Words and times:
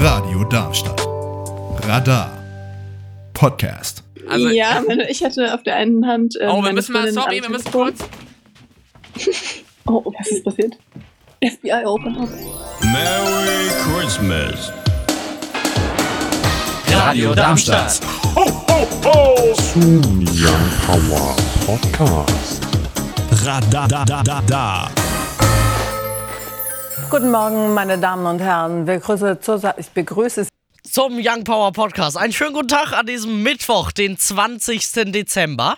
Radio 0.00 0.42
Darmstadt. 0.50 1.00
Radar. 1.86 2.36
Podcast. 3.32 4.02
Also, 4.28 4.48
ja, 4.48 4.82
ich 5.08 5.22
hatte 5.22 5.54
auf 5.54 5.62
der 5.62 5.76
einen 5.76 6.04
Hand. 6.04 6.34
Äh, 6.40 6.48
oh, 6.48 6.60
wir 6.64 6.72
müssen 6.72 6.92
mal, 6.92 7.12
sorry, 7.12 7.40
wir 7.40 7.50
müssen 7.50 7.70
kurz. 7.70 8.00
Oh, 9.90 10.04
was 10.18 10.26
ist 10.28 10.44
passiert? 10.44 10.76
FBI 11.42 11.86
open 11.86 12.14
up. 12.18 12.28
Merry 12.82 13.70
Christmas. 13.80 14.70
Radio 16.90 17.34
Darmstadt. 17.34 18.02
Young 20.34 20.70
Power 20.84 21.34
Podcast. 21.64 22.60
Radadadada. 23.42 24.90
Guten 27.10 27.30
Morgen, 27.30 27.74
meine 27.74 27.98
Damen 27.98 28.26
und 28.26 28.40
Herren. 28.40 28.84
Begrüße 28.84 29.40
zur 29.40 29.58
Sa 29.58 29.74
ich 29.78 29.88
begrüße 29.88 30.44
Sie 30.44 30.50
zum 30.90 31.14
Young 31.18 31.44
Power 31.44 31.72
Podcast. 31.72 32.16
Einen 32.16 32.32
schönen 32.32 32.54
guten 32.54 32.68
Tag 32.68 32.92
an 32.92 33.06
diesem 33.06 33.42
Mittwoch, 33.42 33.92
den 33.92 34.18
20. 34.18 35.12
Dezember. 35.12 35.76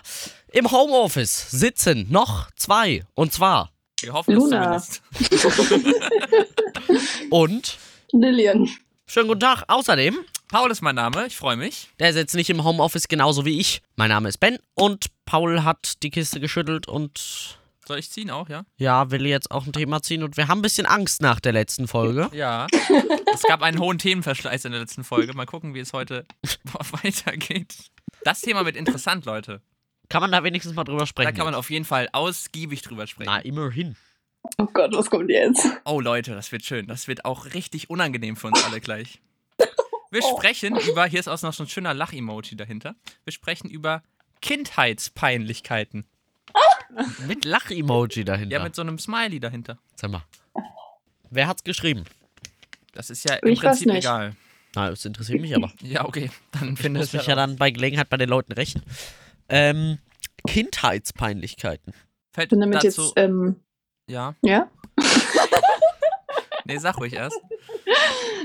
Im 0.51 0.69
Homeoffice 0.71 1.51
sitzen 1.51 2.07
noch 2.09 2.49
zwei. 2.55 3.03
Und 3.13 3.31
zwar 3.33 3.71
Wir 4.01 4.13
hoffen 4.13 4.35
Luna. 4.35 4.75
es 4.75 5.01
zumindest. 5.13 7.21
und 7.29 7.77
Lillian. 8.11 8.69
schönen 9.07 9.27
guten 9.29 9.39
Tag. 9.41 9.63
Außerdem, 9.67 10.17
Paul 10.49 10.71
ist 10.71 10.81
mein 10.81 10.95
Name, 10.95 11.27
ich 11.27 11.37
freue 11.37 11.55
mich. 11.55 11.89
der 11.99 12.11
sitzt 12.13 12.35
nicht 12.35 12.49
im 12.49 12.63
Homeoffice 12.63 13.07
genauso 13.07 13.45
wie 13.45 13.59
ich. 13.59 13.81
Mein 13.95 14.09
Name 14.09 14.27
ist 14.27 14.39
Ben 14.39 14.57
und 14.75 15.05
Paul 15.25 15.63
hat 15.63 16.03
die 16.03 16.09
Kiste 16.09 16.41
geschüttelt 16.41 16.87
und 16.89 17.57
Soll 17.87 17.97
ich 17.97 18.11
ziehen 18.11 18.29
auch, 18.29 18.47
ja? 18.47 18.63
ja, 18.77 19.09
will 19.09 19.25
jetzt 19.25 19.49
auch 19.49 19.65
ein 19.65 19.73
Thema 19.73 20.01
ziehen 20.01 20.23
und 20.23 20.37
wir 20.37 20.47
haben 20.47 20.59
ein 20.59 20.61
bisschen 20.61 20.85
Angst 20.85 21.21
nach 21.21 21.39
der 21.39 21.51
letzten 21.51 21.87
Folge. 21.87 22.29
Ja. 22.31 22.67
es 23.33 23.41
gab 23.43 23.63
einen 23.63 23.79
hohen 23.79 23.97
Themenverschleiß 23.97 24.65
in 24.65 24.71
der 24.71 24.81
letzten 24.81 25.03
Folge. 25.03 25.33
Mal 25.33 25.45
gucken, 25.47 25.73
wie 25.73 25.79
es 25.79 25.91
heute 25.91 26.25
weitergeht. 27.03 27.75
Das 28.23 28.41
Thema 28.41 28.65
wird 28.65 28.75
interessant, 28.75 29.25
Leute. 29.25 29.61
Kann 30.09 30.21
man 30.21 30.31
da 30.31 30.43
wenigstens 30.43 30.75
mal 30.75 30.83
drüber 30.83 31.07
sprechen? 31.07 31.31
Da 31.33 31.35
kann 31.35 31.45
man 31.45 31.55
auf 31.55 31.69
jeden 31.69 31.85
Fall 31.85 32.09
ausgiebig 32.11 32.81
drüber 32.81 33.07
sprechen. 33.07 33.31
Na, 33.31 33.39
immerhin. 33.39 33.95
Oh 34.57 34.67
Gott, 34.73 34.93
was 34.93 35.09
kommt 35.09 35.29
jetzt? 35.29 35.65
Oh 35.85 35.99
Leute, 35.99 36.33
das 36.35 36.51
wird 36.51 36.63
schön. 36.63 36.87
Das 36.87 37.07
wird 37.07 37.25
auch 37.25 37.53
richtig 37.53 37.89
unangenehm 37.89 38.35
für 38.35 38.47
uns 38.47 38.63
alle 38.63 38.81
gleich. 38.81 39.21
Wir 40.11 40.21
sprechen 40.37 40.77
über, 40.77 41.05
hier 41.05 41.19
ist 41.19 41.27
auch 41.27 41.41
noch 41.41 41.53
so 41.53 41.63
ein 41.63 41.69
schöner 41.69 41.93
Lach-Emoji 41.93 42.55
dahinter. 42.55 42.95
Wir 43.23 43.33
sprechen 43.33 43.69
über 43.69 44.03
Kindheitspeinlichkeiten. 44.41 46.05
Mit 47.27 47.45
Lach-Emoji 47.45 48.25
dahinter. 48.25 48.57
Ja, 48.57 48.63
mit 48.63 48.75
so 48.75 48.81
einem 48.81 48.99
Smiley 48.99 49.39
dahinter. 49.39 49.77
Sag 49.95 50.11
mal. 50.11 50.23
Wer 51.29 51.47
hat's 51.47 51.63
geschrieben? 51.63 52.03
Das 52.93 53.09
ist 53.09 53.23
ja 53.27 53.35
im 53.35 53.49
Ich 53.49 53.59
weiß 53.63 53.69
Prinzip 53.77 53.87
nicht. 53.87 53.97
egal. 53.99 54.35
Na, 54.75 54.89
das 54.89 55.05
interessiert 55.05 55.39
mich 55.41 55.55
aber. 55.55 55.71
Ja, 55.81 56.05
okay. 56.05 56.29
Dann 56.51 56.73
Ich 56.73 56.79
finde 56.79 56.99
muss 56.99 57.07
es 57.07 57.13
mich 57.13 57.27
ja 57.27 57.35
dann 57.35 57.55
bei 57.57 57.71
Gelegenheit 57.71 58.09
bei 58.09 58.17
den 58.17 58.29
Leuten 58.29 58.51
rächen. 58.51 58.83
Ähm, 59.49 59.99
Kindheitspeinlichkeiten. 60.47 61.93
Fällt 62.33 62.49
Bin 62.49 62.59
damit 62.61 62.83
dazu, 62.83 63.01
jetzt, 63.03 63.13
ähm, 63.17 63.55
ja. 64.07 64.35
ja? 64.41 64.69
Nee, 66.65 66.77
sag 66.77 66.97
ruhig 66.99 67.13
erst. 67.13 67.39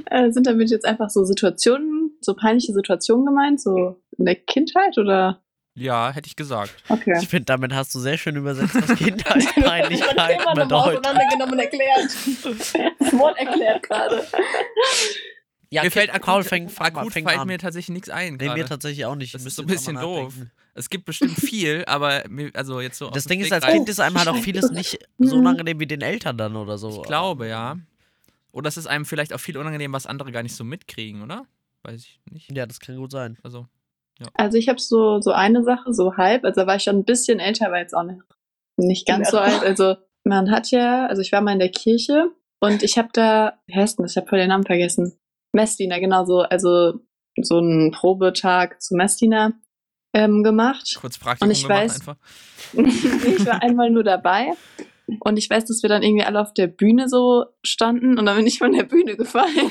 Äh, 0.08 0.30
sind 0.30 0.46
damit 0.46 0.70
jetzt 0.70 0.84
einfach 0.84 1.10
so 1.10 1.24
Situationen, 1.24 2.16
so 2.20 2.34
peinliche 2.34 2.72
Situationen 2.72 3.26
gemeint, 3.26 3.60
so 3.60 4.00
in 4.16 4.24
der 4.24 4.36
Kindheit 4.36 4.96
oder? 4.98 5.42
Ja, 5.78 6.10
hätte 6.10 6.26
ich 6.26 6.36
gesagt. 6.36 6.74
Okay. 6.88 7.18
Ich 7.20 7.28
finde, 7.28 7.44
damit 7.44 7.72
hast 7.74 7.94
du 7.94 8.00
sehr 8.00 8.16
schön 8.16 8.34
übersetzt, 8.36 8.74
was 8.74 8.96
Kindheitspeinlichkeiten 8.98 10.44
bedeutet. 10.54 11.06
auseinandergenommen 11.06 11.52
und 11.52 11.58
erklärt. 11.58 12.16
Das 12.98 13.12
Wort 13.18 13.38
erklärt 13.38 13.82
gerade. 13.82 14.26
Ja, 15.68 15.82
mir 15.82 15.90
fällt 15.90 16.10
akut, 16.10 16.22
Paul 16.24 16.44
fängt, 16.44 16.70
fang 16.72 16.92
mal, 16.94 17.00
akut 17.00 17.12
fängt 17.12 17.28
fällt 17.28 17.40
an. 17.40 17.46
mir 17.48 17.58
tatsächlich 17.58 17.92
nichts 17.92 18.08
ein. 18.08 18.36
Nee, 18.36 18.48
mir 18.50 18.64
tatsächlich 18.64 19.04
auch 19.04 19.16
nicht. 19.16 19.34
Das 19.34 19.44
ist 19.44 19.56
so 19.56 19.62
ein 19.62 19.66
bisschen 19.66 19.96
doof. 19.96 20.32
Es 20.74 20.88
gibt 20.90 21.04
bestimmt 21.06 21.38
viel, 21.38 21.84
aber 21.86 22.22
mir, 22.28 22.50
also 22.54 22.80
jetzt 22.80 22.98
so. 22.98 23.10
Das 23.10 23.24
Ding 23.24 23.40
ist, 23.40 23.52
als 23.52 23.64
Stegreif- 23.64 23.72
Kind 23.74 23.88
ist 23.88 23.98
einem 24.00 24.16
halt 24.18 24.28
auch 24.28 24.36
vieles 24.36 24.70
nicht 24.70 24.98
so 25.18 25.36
unangenehm 25.36 25.80
wie 25.80 25.86
den 25.86 26.02
Eltern 26.02 26.38
dann 26.38 26.54
oder 26.56 26.78
so. 26.78 26.90
Ich 26.90 27.02
glaube, 27.02 27.48
ja. 27.48 27.76
Oder 28.52 28.68
es 28.68 28.76
ist 28.76 28.86
einem 28.86 29.04
vielleicht 29.04 29.32
auch 29.34 29.40
viel 29.40 29.58
unangenehm, 29.58 29.92
was 29.92 30.06
andere 30.06 30.32
gar 30.32 30.42
nicht 30.42 30.54
so 30.54 30.64
mitkriegen, 30.64 31.22
oder? 31.22 31.46
Weiß 31.82 32.00
ich 32.00 32.20
nicht. 32.30 32.50
Ja, 32.52 32.64
das 32.66 32.78
kann 32.80 32.96
gut 32.96 33.10
sein. 33.10 33.36
Also, 33.42 33.66
Also 34.34 34.56
ich 34.58 34.68
habe 34.68 34.80
so, 34.80 35.20
so 35.20 35.32
eine 35.32 35.62
Sache, 35.62 35.92
so 35.92 36.16
halb, 36.16 36.44
also 36.44 36.62
da 36.62 36.66
war 36.66 36.76
ich 36.76 36.82
schon 36.84 36.96
ein 36.96 37.04
bisschen 37.04 37.38
älter, 37.38 37.66
aber 37.66 37.78
jetzt 37.78 37.94
auch 37.94 38.02
nicht, 38.02 38.20
nicht 38.76 39.06
ganz 39.06 39.30
so 39.30 39.38
alt. 39.38 39.62
Also 39.62 39.96
man 40.24 40.50
hat 40.50 40.70
ja, 40.70 41.06
also 41.06 41.22
ich 41.22 41.32
war 41.32 41.40
mal 41.40 41.52
in 41.52 41.58
der 41.58 41.70
Kirche 41.70 42.30
und 42.60 42.82
ich 42.82 42.96
habe 42.98 43.08
da, 43.12 43.58
wie 43.66 43.74
heißt 43.74 43.98
denn 43.98 44.04
das? 44.04 44.12
Ich 44.12 44.16
habe 44.16 44.26
voll 44.28 44.38
den 44.38 44.48
Namen 44.48 44.64
vergessen. 44.64 45.18
Messdiener, 45.52 46.00
genau 46.00 46.24
so, 46.24 46.40
also 46.40 46.94
so 47.40 47.58
einen 47.58 47.90
Probetag 47.92 48.80
zu 48.80 48.94
Messdiener 48.96 49.52
ähm, 50.14 50.42
gemacht. 50.42 50.96
kurz 51.00 51.18
Praktikum 51.18 51.48
Und 51.48 51.52
ich 51.52 51.62
gemacht 51.64 51.82
weiß- 51.82 51.94
einfach. 51.94 52.16
ich 52.72 53.46
war 53.46 53.62
einmal 53.62 53.90
nur 53.90 54.02
dabei 54.02 54.52
und 55.20 55.36
ich 55.36 55.48
weiß, 55.50 55.66
dass 55.66 55.82
wir 55.82 55.88
dann 55.90 56.02
irgendwie 56.02 56.24
alle 56.24 56.40
auf 56.40 56.54
der 56.54 56.66
Bühne 56.66 57.08
so 57.08 57.44
standen 57.62 58.18
und 58.18 58.24
dann 58.26 58.36
bin 58.36 58.46
ich 58.46 58.58
von 58.58 58.72
der 58.72 58.84
Bühne 58.84 59.16
gefallen. 59.16 59.70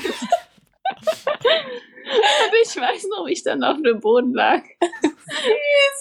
und 2.06 2.54
ich 2.62 2.76
weiß 2.76 3.06
noch, 3.10 3.26
wie 3.26 3.32
ich 3.32 3.42
dann 3.42 3.64
auf 3.64 3.82
dem 3.82 4.00
Boden 4.00 4.32
lag. 4.32 4.62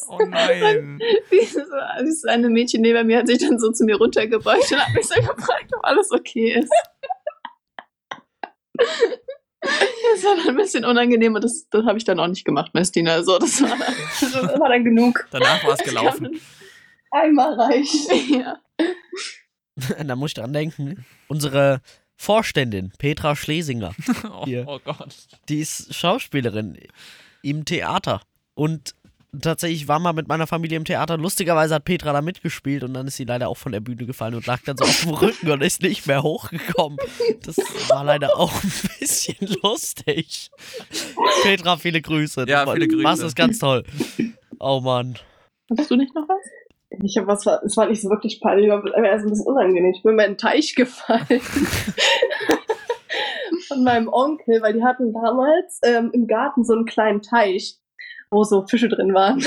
Oh 0.08 0.20
nein. 0.20 1.00
Dieses, 1.32 1.68
dieses 2.02 2.26
eine 2.26 2.50
Mädchen 2.50 2.82
neben 2.82 3.08
mir 3.08 3.20
hat 3.20 3.28
sich 3.28 3.40
dann 3.40 3.60
so 3.60 3.72
zu 3.72 3.86
mir 3.86 3.98
runtergebeugt 3.98 4.72
und 4.72 4.80
hat 4.80 4.94
mich 4.94 5.08
so 5.08 5.16
gefragt, 5.16 5.72
ob 5.76 5.84
alles 5.84 6.12
okay 6.12 6.60
ist. 6.60 6.72
Das 8.78 10.24
war 10.24 10.36
dann 10.36 10.50
ein 10.50 10.56
bisschen 10.56 10.86
unangenehm 10.86 11.36
und 11.36 11.44
das, 11.44 11.68
das 11.70 11.86
habe 11.86 11.98
ich 11.98 12.04
dann 12.04 12.20
auch 12.20 12.28
nicht 12.28 12.46
gemacht, 12.46 12.74
Messdiener. 12.74 13.24
So, 13.24 13.40
das, 13.40 13.62
war 13.62 13.70
dann, 13.70 13.80
das 14.22 14.60
war 14.60 14.70
dann 14.70 14.84
genug. 14.84 15.28
Danach 15.32 15.64
war 15.64 15.74
es 15.74 15.80
gelaufen. 15.80 16.40
Einmal 17.12 17.54
reicht. 17.60 18.12
Ja. 18.30 18.60
da 20.06 20.16
muss 20.16 20.32
ich 20.32 20.34
dran 20.36 20.54
denken. 20.54 21.06
Unsere 21.28 21.82
Vorständin, 22.18 22.92
Petra 22.98 23.36
Schlesinger, 23.36 23.94
Oh, 24.32 24.46
Hier. 24.46 24.66
oh 24.68 24.80
Gott. 24.84 25.16
die 25.50 25.60
ist 25.60 25.94
Schauspielerin 25.94 26.78
im 27.42 27.66
Theater. 27.66 28.22
Und 28.54 28.96
tatsächlich 29.42 29.88
war 29.90 30.00
mal 30.00 30.14
mit 30.14 30.30
meiner 30.30 30.48
Familie 30.48 30.78
im 30.78 30.86
Theater. 30.86 31.18
Lustigerweise 31.18 31.76
hat 31.76 31.84
Petra 31.86 32.14
da 32.14 32.22
mitgespielt 32.22 32.84
und 32.84 32.94
dann 32.94 33.08
ist 33.08 33.18
sie 33.18 33.26
leider 33.26 33.50
auch 33.50 33.58
von 33.58 33.74
der 33.74 33.82
Bühne 33.82 34.06
gefallen 34.06 34.34
und 34.36 34.46
lag 34.48 34.62
dann 34.64 34.78
so 34.78 34.86
auf 34.86 35.02
dem 35.02 35.10
Rücken 35.14 35.52
und 35.52 35.62
ist 35.62 35.82
nicht 35.82 36.08
mehr 36.08 36.24
hochgekommen. 36.24 36.98
Das 37.44 37.58
war 37.90 38.06
leider 38.06 38.38
auch 38.38 38.54
ein 38.64 38.72
bisschen 39.00 39.36
lustig. 39.62 40.50
Petra, 41.44 41.76
viele 41.78 42.02
Grüße. 42.02 42.46
Ja, 42.48 42.66
viele 42.72 42.88
Grüße. 42.88 43.04
machst 43.04 43.24
es 43.24 43.36
ganz 43.36 43.60
toll. 43.60 43.84
Oh 44.60 44.80
Mann. 44.80 45.18
Hast 45.78 45.92
du 45.92 45.96
nicht 45.98 46.16
noch 46.16 46.28
was? 46.30 46.46
Ich 46.90 47.18
habe 47.18 47.28
was, 47.28 47.46
es 47.46 47.76
war 47.78 47.88
nicht 47.88 48.02
so 48.02 48.10
wirklich 48.10 48.40
peinlich, 48.40 48.72
aber 48.72 48.94
erst 49.04 49.26
ein 49.26 49.30
bisschen 49.30 49.48
unangenehm. 49.48 49.94
Ich 49.94 50.04
bin 50.04 50.12
in 50.12 50.18
meinen 50.18 50.38
Teich 50.38 50.76
gefallen. 50.76 51.26
Von 53.68 53.84
meinem 53.84 54.08
Onkel, 54.08 54.62
weil 54.62 54.74
die 54.74 54.84
hatten 54.84 55.12
damals 55.14 55.80
ähm, 55.84 56.12
im 56.14 56.28
Garten 56.28 56.64
so 56.64 56.74
einen 56.74 56.86
kleinen 56.86 57.22
Teich, 57.22 57.80
wo 58.30 58.44
so 58.44 58.66
Fische 58.68 58.90
drin 58.90 59.14
waren. 59.14 59.44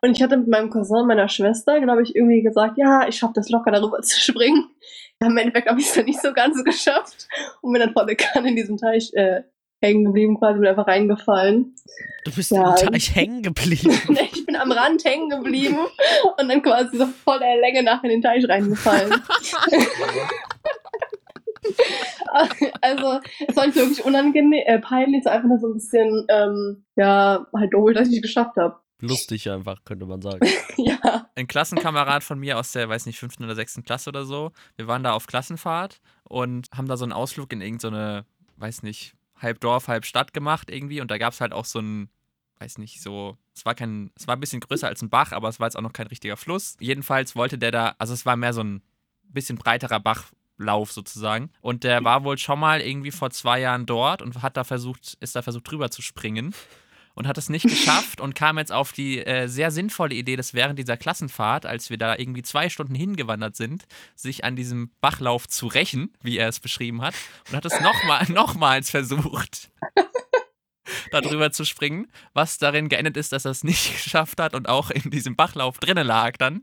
Und 0.00 0.10
ich 0.10 0.22
hatte 0.22 0.36
mit 0.36 0.48
meinem 0.48 0.70
Cousin 0.70 1.06
meiner 1.06 1.28
Schwester, 1.28 1.80
glaube 1.80 2.02
ich, 2.02 2.16
irgendwie 2.16 2.42
gesagt, 2.42 2.76
ja, 2.76 3.06
ich 3.06 3.16
schaffe 3.16 3.34
das 3.36 3.48
locker 3.50 3.70
darüber 3.70 4.02
zu 4.02 4.20
springen. 4.20 4.70
Ja, 5.20 5.28
Im 5.28 5.36
Endeffekt 5.36 5.68
habe 5.68 5.80
ich 5.80 5.86
es 5.86 5.94
dann 5.94 6.06
nicht 6.06 6.20
so 6.20 6.32
ganz 6.32 6.62
geschafft 6.64 7.28
und 7.62 7.72
bin 7.72 7.80
dann 7.80 7.92
volle 7.92 8.16
Kanne 8.16 8.48
in 8.48 8.56
diesem 8.56 8.76
Teich 8.76 9.12
äh, 9.14 9.44
hängen 9.82 10.04
geblieben, 10.04 10.38
quasi 10.38 10.58
bin 10.60 10.68
einfach 10.68 10.86
reingefallen. 10.86 11.74
Du 12.24 12.32
bist 12.32 12.50
Ja. 12.50 12.74
im 12.74 12.92
Teich 12.92 13.14
hängen 13.14 13.42
geblieben. 13.42 13.92
Ich 14.32 14.46
bin 14.46 14.56
am 14.56 14.72
Rand 14.72 15.04
hängen 15.04 15.30
geblieben 15.30 15.78
und 16.38 16.48
dann 16.48 16.62
quasi 16.62 16.96
so 16.98 17.06
voll 17.06 17.38
der 17.38 17.56
Länge 17.56 17.82
nach 17.82 18.02
in 18.04 18.10
den 18.10 18.22
Teich 18.22 18.46
reingefallen. 18.48 19.10
also, 22.80 23.20
es 23.46 23.56
war 23.56 23.66
nicht 23.66 23.76
wirklich 23.76 24.04
unangenehm, 24.04 24.52
äh, 24.66 24.78
peinlich, 24.80 25.20
es 25.20 25.24
war 25.26 25.32
einfach 25.32 25.48
nur 25.48 25.58
so 25.58 25.68
ein 25.68 25.74
bisschen, 25.74 26.26
ähm, 26.28 26.84
ja, 26.96 27.46
halt 27.56 27.72
doof, 27.72 27.92
dass 27.94 28.08
ich 28.08 28.16
es 28.16 28.22
geschafft 28.22 28.56
habe. 28.56 28.76
Lustig 29.00 29.50
einfach, 29.50 29.84
könnte 29.84 30.06
man 30.06 30.20
sagen. 30.22 30.46
ja. 30.76 31.28
Ein 31.34 31.46
Klassenkamerad 31.46 32.22
von 32.22 32.38
mir 32.38 32.58
aus 32.58 32.72
der, 32.72 32.88
weiß 32.88 33.06
nicht, 33.06 33.18
fünften 33.18 33.44
oder 33.44 33.54
sechsten 33.54 33.82
Klasse 33.84 34.10
oder 34.10 34.24
so. 34.24 34.52
Wir 34.76 34.86
waren 34.86 35.02
da 35.02 35.12
auf 35.12 35.26
Klassenfahrt 35.26 36.00
und 36.24 36.68
haben 36.74 36.86
da 36.88 36.96
so 36.96 37.04
einen 37.04 37.12
Ausflug 37.12 37.52
in 37.52 37.60
irgendeine, 37.60 38.24
weiß 38.56 38.82
nicht, 38.82 39.14
halb 39.36 39.60
Dorf, 39.60 39.88
halb 39.88 40.04
Stadt 40.04 40.32
gemacht 40.32 40.70
irgendwie. 40.70 41.00
Und 41.00 41.10
da 41.10 41.18
gab 41.18 41.32
es 41.32 41.40
halt 41.40 41.52
auch 41.52 41.64
so 41.64 41.80
ein, 41.80 42.08
weiß 42.58 42.78
nicht, 42.78 43.00
so, 43.00 43.36
es 43.54 43.64
war 43.64 43.74
kein, 43.74 44.10
es 44.16 44.26
war 44.26 44.36
ein 44.36 44.40
bisschen 44.40 44.60
größer 44.60 44.88
als 44.88 45.02
ein 45.02 45.10
Bach, 45.10 45.32
aber 45.32 45.48
es 45.48 45.60
war 45.60 45.66
jetzt 45.66 45.76
auch 45.76 45.82
noch 45.82 45.92
kein 45.92 46.06
richtiger 46.06 46.36
Fluss. 46.36 46.76
Jedenfalls 46.80 47.36
wollte 47.36 47.58
der 47.58 47.70
da, 47.70 47.94
also 47.98 48.14
es 48.14 48.26
war 48.26 48.36
mehr 48.36 48.52
so 48.52 48.62
ein 48.62 48.82
bisschen 49.22 49.56
breiterer 49.56 50.00
Bachlauf 50.00 50.92
sozusagen. 50.92 51.50
Und 51.60 51.84
der 51.84 52.04
war 52.04 52.24
wohl 52.24 52.38
schon 52.38 52.60
mal 52.60 52.80
irgendwie 52.80 53.10
vor 53.10 53.30
zwei 53.30 53.60
Jahren 53.60 53.86
dort 53.86 54.22
und 54.22 54.42
hat 54.42 54.56
da 54.56 54.64
versucht, 54.64 55.16
ist 55.20 55.36
da 55.36 55.42
versucht 55.42 55.70
drüber 55.70 55.90
zu 55.90 56.02
springen. 56.02 56.54
Und 57.14 57.26
hat 57.26 57.38
es 57.38 57.48
nicht 57.48 57.64
geschafft 57.68 58.20
und 58.20 58.34
kam 58.34 58.58
jetzt 58.58 58.72
auf 58.72 58.92
die 58.92 59.24
äh, 59.24 59.46
sehr 59.48 59.70
sinnvolle 59.70 60.14
Idee, 60.14 60.36
dass 60.36 60.54
während 60.54 60.78
dieser 60.78 60.96
Klassenfahrt, 60.96 61.66
als 61.66 61.90
wir 61.90 61.98
da 61.98 62.16
irgendwie 62.16 62.42
zwei 62.42 62.68
Stunden 62.68 62.94
hingewandert 62.94 63.56
sind, 63.56 63.84
sich 64.14 64.44
an 64.44 64.56
diesem 64.56 64.90
Bachlauf 65.00 65.48
zu 65.48 65.66
rächen, 65.66 66.12
wie 66.22 66.38
er 66.38 66.48
es 66.48 66.60
beschrieben 66.60 67.02
hat, 67.02 67.14
und 67.48 67.56
hat 67.56 67.64
es 67.64 67.80
nochmal, 67.80 68.24
nochmals 68.28 68.90
versucht. 68.90 69.70
darüber 71.10 71.50
zu 71.52 71.64
springen, 71.64 72.06
was 72.32 72.58
darin 72.58 72.88
geendet 72.88 73.16
ist, 73.16 73.32
dass 73.32 73.44
er 73.44 73.50
es 73.52 73.64
nicht 73.64 73.92
geschafft 74.04 74.40
hat 74.40 74.54
und 74.54 74.68
auch 74.68 74.90
in 74.90 75.10
diesem 75.10 75.36
Bachlauf 75.36 75.78
drinnen 75.78 76.06
lag 76.06 76.36
dann. 76.38 76.62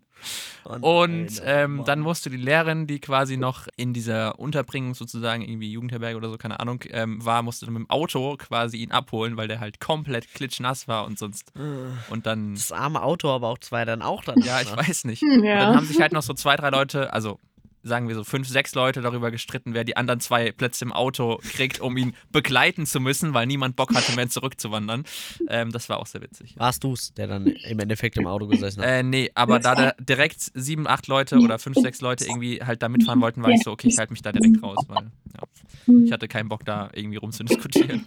Oh 0.66 0.74
Und 0.82 1.30
oh 1.40 1.44
ähm, 1.46 1.82
dann 1.84 2.00
musste 2.00 2.30
die 2.30 2.38
Lehrerin, 2.38 2.86
die 2.86 3.00
quasi 3.00 3.38
noch 3.38 3.68
in 3.76 3.92
dieser 3.92 4.38
Unterbringung 4.38 4.94
sozusagen, 4.94 5.42
irgendwie 5.42 5.72
Jugendherberge 5.72 6.16
oder 6.16 6.30
so, 6.30 6.38
keine 6.38 6.60
Ahnung, 6.60 6.84
ähm, 6.92 7.26
war, 7.26 7.42
musste 7.42 7.66
dann 7.66 7.74
mit 7.74 7.80
dem 7.82 7.90
Auto 7.90 8.38
quasi 8.38 8.78
ihn 8.78 8.92
abholen, 8.92 9.36
weil 9.38 9.48
der 9.48 9.60
halt 9.60 9.80
komplett 9.80 10.32
klitschnass 10.36 10.88
war 10.88 11.06
und 11.06 11.18
sonst. 11.18 11.52
Und 11.56 12.28
dann, 12.28 12.54
Das 12.54 12.72
arme 12.72 13.02
Auto, 13.02 13.30
aber 13.32 13.48
auch 13.48 13.58
zwei 13.58 13.84
dann 13.84 14.04
auch 14.04 14.24
dann. 14.24 14.40
ja, 14.42 14.62
ich 14.62 14.76
weiß 14.76 15.06
nicht. 15.06 15.24
Hm, 15.24 15.32
Und 15.40 15.44
dann 15.46 15.70
Ja. 15.70 15.76
haben 15.76 15.86
sich 15.88 16.00
halt 16.00 16.14
noch 16.14 16.22
so 16.22 16.36
zwei, 16.36 16.56
drei 16.56 16.70
Leute, 16.70 17.12
also 17.14 17.40
sagen 17.84 18.08
wir 18.08 18.16
so 18.16 18.24
fünf, 18.24 18.48
sechs 18.48 18.76
Leute 18.76 19.02
darüber 19.02 19.32
gestritten, 19.32 19.74
wer 19.74 19.84
die 19.84 19.98
anderen 19.98 20.20
zwei 20.20 20.52
Plätze 20.52 20.86
im 20.86 20.94
Auto 20.94 21.40
kriegt, 21.52 21.80
um 21.80 21.98
ihn 21.98 22.14
begleiten 22.32 22.86
zu 22.86 23.00
müssen, 23.00 23.34
weil 23.34 23.48
niemand 23.48 23.76
Bock 23.76 23.94
hatte 23.94 24.16
mehr 24.16 24.30
zurückzuwandern. 24.30 25.04
Ähm, 25.48 25.72
das 25.72 25.90
war 25.90 26.00
auch 26.00 26.06
sehr 26.06 26.22
witzig. 26.22 26.56
Warst 26.58 26.84
du's, 26.84 27.14
der 27.14 27.28
dann 27.28 27.48
im 27.48 27.80
Endeffekt 27.80 28.18
im 28.18 28.28
Auto 28.28 28.48
gesessen 28.48 28.82
hat? 28.82 28.88
Äh, 28.88 29.04
nee, 29.04 29.32
aber 29.36 29.60
da 29.60 29.76
da 29.76 29.94
direkt 30.00 30.52
sieben, 30.54 30.88
acht 30.88 31.08
Leute 31.08 31.40
oder 31.40 31.60
fünf, 31.60 31.78
sechs 31.78 32.02
Leute 32.02 32.26
irgendwie 32.26 32.62
halt 32.62 32.82
da 32.84 32.90
mitfahren 32.90 33.22
wollten, 33.22 33.42
war 33.44 33.50
ich 33.50 33.64
so, 33.64 33.72
okay, 33.72 33.88
ich 33.88 33.98
halte 33.98 34.14
mich 34.14 34.22
da 34.22 34.32
direkt 34.32 34.62
raus, 34.62 34.78
weil 34.88 35.12
ja, 35.34 36.04
ich 36.04 36.12
hatte 36.12 36.28
keinen 36.28 36.50
Bock 36.50 36.66
da 36.66 36.90
irgendwie 36.94 37.18
rumzudiskutieren. 37.18 38.06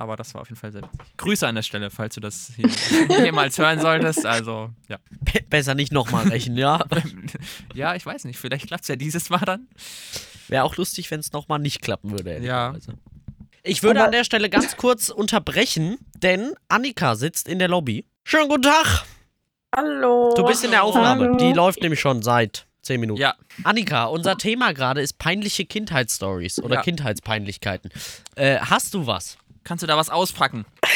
Aber 0.00 0.16
das 0.16 0.32
war 0.32 0.40
auf 0.40 0.48
jeden 0.48 0.58
Fall 0.58 0.72
sehr 0.72 0.80
witzig. 0.82 0.98
Grüße 1.18 1.46
an 1.46 1.54
der 1.56 1.62
Stelle, 1.62 1.90
falls 1.90 2.14
du 2.14 2.20
das 2.22 2.52
hier 2.56 2.68
jemals 3.24 3.58
hören 3.58 3.80
solltest. 3.80 4.24
Also, 4.24 4.70
ja. 4.88 4.96
Be 5.20 5.42
besser 5.46 5.74
nicht 5.74 5.92
nochmal 5.92 6.26
rächen, 6.28 6.56
ja? 6.56 6.82
Ja, 7.74 7.94
ich 7.94 8.06
weiß 8.06 8.24
nicht, 8.24 8.38
vielleicht 8.38 8.66
klappt 8.68 8.84
es 8.84 8.88
ja 8.88 8.96
dieses 8.96 9.28
Mal 9.28 9.40
dann. 9.40 9.68
Wäre 10.48 10.64
auch 10.64 10.76
lustig, 10.76 11.10
wenn 11.10 11.20
es 11.20 11.32
nochmal 11.32 11.58
nicht 11.58 11.82
klappen 11.82 12.12
würde. 12.12 12.38
Ja. 12.42 12.74
Ich 13.62 13.82
würde 13.82 14.00
Aber- 14.00 14.06
an 14.06 14.12
der 14.12 14.24
Stelle 14.24 14.48
ganz 14.48 14.78
kurz 14.78 15.10
unterbrechen, 15.10 15.98
denn 16.16 16.54
Annika 16.68 17.14
sitzt 17.14 17.46
in 17.46 17.58
der 17.58 17.68
Lobby. 17.68 18.06
Schönen 18.24 18.48
guten 18.48 18.62
Tag! 18.62 19.04
Hallo. 19.76 20.32
Du 20.34 20.44
bist 20.46 20.64
in 20.64 20.70
der 20.70 20.82
Aufnahme. 20.82 21.24
Hallo. 21.26 21.36
Die 21.36 21.52
läuft 21.52 21.82
nämlich 21.82 22.00
schon 22.00 22.22
seit 22.22 22.66
10 22.82 23.00
Minuten. 23.00 23.20
Ja, 23.20 23.34
Annika, 23.64 24.06
unser 24.06 24.38
Thema 24.38 24.72
gerade 24.72 25.02
ist 25.02 25.18
peinliche 25.18 25.66
Kindheitsstories 25.66 26.58
oder 26.62 26.76
Ja. 26.76 26.82
Kindheitspeinlichkeiten. 26.82 27.90
Äh, 28.36 28.58
hast 28.60 28.94
du 28.94 29.06
was? 29.06 29.36
Kannst 29.64 29.82
du 29.82 29.86
da 29.86 29.96
was 29.96 30.10
auspacken? 30.10 30.64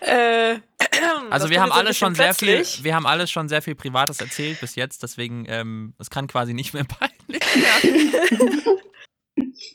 Äh, 0.00 0.60
Also 1.30 1.50
wir 1.50 1.60
haben 1.60 1.72
alle 1.72 1.92
schon 1.92 2.14
sehr 2.14 2.34
viel, 2.34 2.64
wir 2.82 2.94
haben 2.94 3.06
alles 3.06 3.30
schon 3.30 3.48
sehr 3.48 3.60
viel 3.62 3.74
Privates 3.74 4.20
erzählt 4.20 4.60
bis 4.60 4.74
jetzt, 4.74 5.02
deswegen 5.02 5.44
ähm, 5.48 5.94
es 5.98 6.08
kann 6.10 6.26
quasi 6.26 6.54
nicht 6.54 6.72
mehr 6.74 6.84
peinlich 7.28 7.42
werden. 7.54 8.62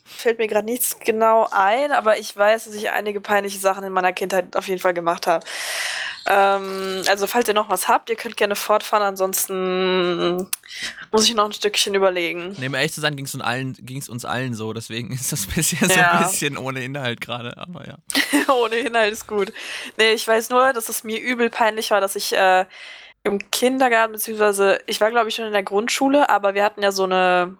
Fällt 0.04 0.38
mir 0.38 0.46
gerade 0.48 0.66
nichts 0.66 0.98
genau 0.98 1.48
ein, 1.50 1.92
aber 1.92 2.18
ich 2.18 2.36
weiß, 2.36 2.64
dass 2.64 2.74
ich 2.74 2.90
einige 2.90 3.20
peinliche 3.20 3.58
Sachen 3.58 3.84
in 3.84 3.92
meiner 3.92 4.12
Kindheit 4.12 4.56
auf 4.56 4.68
jeden 4.68 4.80
Fall 4.80 4.94
gemacht 4.94 5.26
habe. 5.26 5.44
Ähm, 6.26 7.02
also 7.08 7.26
falls 7.26 7.48
ihr 7.48 7.54
noch 7.54 7.68
was 7.68 7.86
habt, 7.88 8.08
ihr 8.08 8.16
könnt 8.16 8.36
gerne 8.36 8.56
fortfahren, 8.56 9.02
ansonsten 9.02 10.48
muss 11.12 11.28
ich 11.28 11.34
noch 11.34 11.44
ein 11.44 11.52
Stückchen 11.52 11.94
überlegen. 11.94 12.54
Nee, 12.58 12.68
um 12.68 12.74
ehrlich 12.74 12.94
zu 12.94 13.00
sein, 13.02 13.14
ging 13.16 13.26
es 13.26 13.34
uns, 13.34 14.08
uns 14.08 14.24
allen 14.24 14.54
so, 14.54 14.72
deswegen 14.72 15.12
ist 15.12 15.32
das 15.32 15.46
bisher 15.46 15.86
so 15.88 15.94
Ja. 15.94 16.12
ein 16.12 16.22
bisschen 16.24 16.56
ohne 16.56 16.82
Inhalt 16.82 17.20
gerade, 17.20 17.56
aber 17.58 17.86
ja. 17.86 17.96
Ohne 18.54 18.76
Inhalt 18.76 19.12
ist 19.12 19.26
gut. 19.26 19.52
Nee, 19.98 20.12
ich 20.12 20.26
weiß 20.26 20.50
nur, 20.50 20.72
dass 20.72 20.88
es 20.88 21.04
mir 21.04 21.20
übel 21.20 21.50
peinlich 21.50 21.90
war, 21.90 22.00
dass 22.00 22.16
ich 22.16 22.32
äh, 22.34 22.64
im 23.22 23.50
Kindergarten, 23.50 24.12
beziehungsweise 24.12 24.80
ich 24.86 25.00
war, 25.00 25.10
glaube 25.10 25.28
ich, 25.28 25.34
schon 25.34 25.46
in 25.46 25.52
der 25.52 25.62
Grundschule, 25.62 26.28
aber 26.30 26.54
wir 26.54 26.64
hatten 26.64 26.82
ja 26.82 26.92
so 26.92 27.04
eine, 27.04 27.56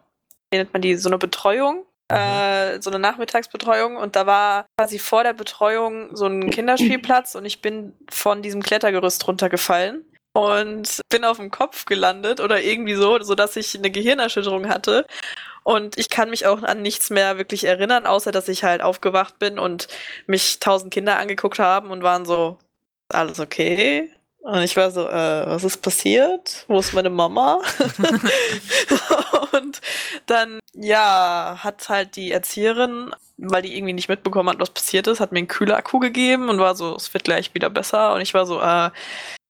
wie 0.50 0.58
nennt 0.58 0.72
man 0.72 0.82
die, 0.82 0.96
so 0.96 1.08
eine 1.08 1.18
Betreuung. 1.18 1.84
Äh, 2.14 2.80
so 2.80 2.90
eine 2.90 2.98
Nachmittagsbetreuung 2.98 3.96
und 3.96 4.16
da 4.16 4.26
war 4.26 4.66
quasi 4.78 4.98
vor 4.98 5.22
der 5.22 5.32
Betreuung 5.32 6.14
so 6.16 6.26
ein 6.26 6.50
Kinderspielplatz 6.50 7.34
und 7.34 7.44
ich 7.44 7.62
bin 7.62 7.94
von 8.10 8.42
diesem 8.42 8.62
Klettergerüst 8.62 9.26
runtergefallen 9.26 10.04
und 10.34 11.00
bin 11.10 11.24
auf 11.24 11.36
dem 11.36 11.50
Kopf 11.50 11.84
gelandet 11.84 12.40
oder 12.40 12.60
irgendwie 12.60 12.94
so, 12.94 13.20
sodass 13.22 13.56
ich 13.56 13.76
eine 13.76 13.90
Gehirnerschütterung 13.90 14.68
hatte. 14.68 15.06
Und 15.62 15.96
ich 15.96 16.10
kann 16.10 16.28
mich 16.28 16.46
auch 16.46 16.62
an 16.62 16.82
nichts 16.82 17.08
mehr 17.08 17.38
wirklich 17.38 17.64
erinnern, 17.64 18.06
außer 18.06 18.32
dass 18.32 18.48
ich 18.48 18.64
halt 18.64 18.82
aufgewacht 18.82 19.38
bin 19.38 19.58
und 19.58 19.88
mich 20.26 20.58
tausend 20.58 20.92
Kinder 20.92 21.18
angeguckt 21.18 21.58
haben 21.58 21.90
und 21.90 22.02
waren 22.02 22.26
so, 22.26 22.58
alles 23.08 23.40
okay? 23.40 24.10
Und 24.44 24.62
ich 24.62 24.76
war 24.76 24.90
so, 24.90 25.08
äh, 25.08 25.46
was 25.46 25.64
ist 25.64 25.80
passiert? 25.80 26.66
Wo 26.68 26.78
ist 26.78 26.92
meine 26.92 27.08
Mama? 27.08 27.62
und 29.52 29.80
dann, 30.26 30.60
ja, 30.74 31.58
hat 31.60 31.88
halt 31.88 32.14
die 32.16 32.30
Erzieherin, 32.30 33.14
weil 33.38 33.62
die 33.62 33.74
irgendwie 33.74 33.94
nicht 33.94 34.10
mitbekommen 34.10 34.50
hat, 34.50 34.60
was 34.60 34.68
passiert 34.68 35.06
ist, 35.06 35.20
hat 35.20 35.32
mir 35.32 35.38
einen 35.38 35.48
Kühlakku 35.48 35.98
gegeben 35.98 36.50
und 36.50 36.58
war 36.58 36.76
so, 36.76 36.94
es 36.94 37.14
wird 37.14 37.24
gleich 37.24 37.54
wieder 37.54 37.70
besser. 37.70 38.12
Und 38.12 38.20
ich 38.20 38.34
war 38.34 38.44
so, 38.44 38.60
äh, 38.60 38.90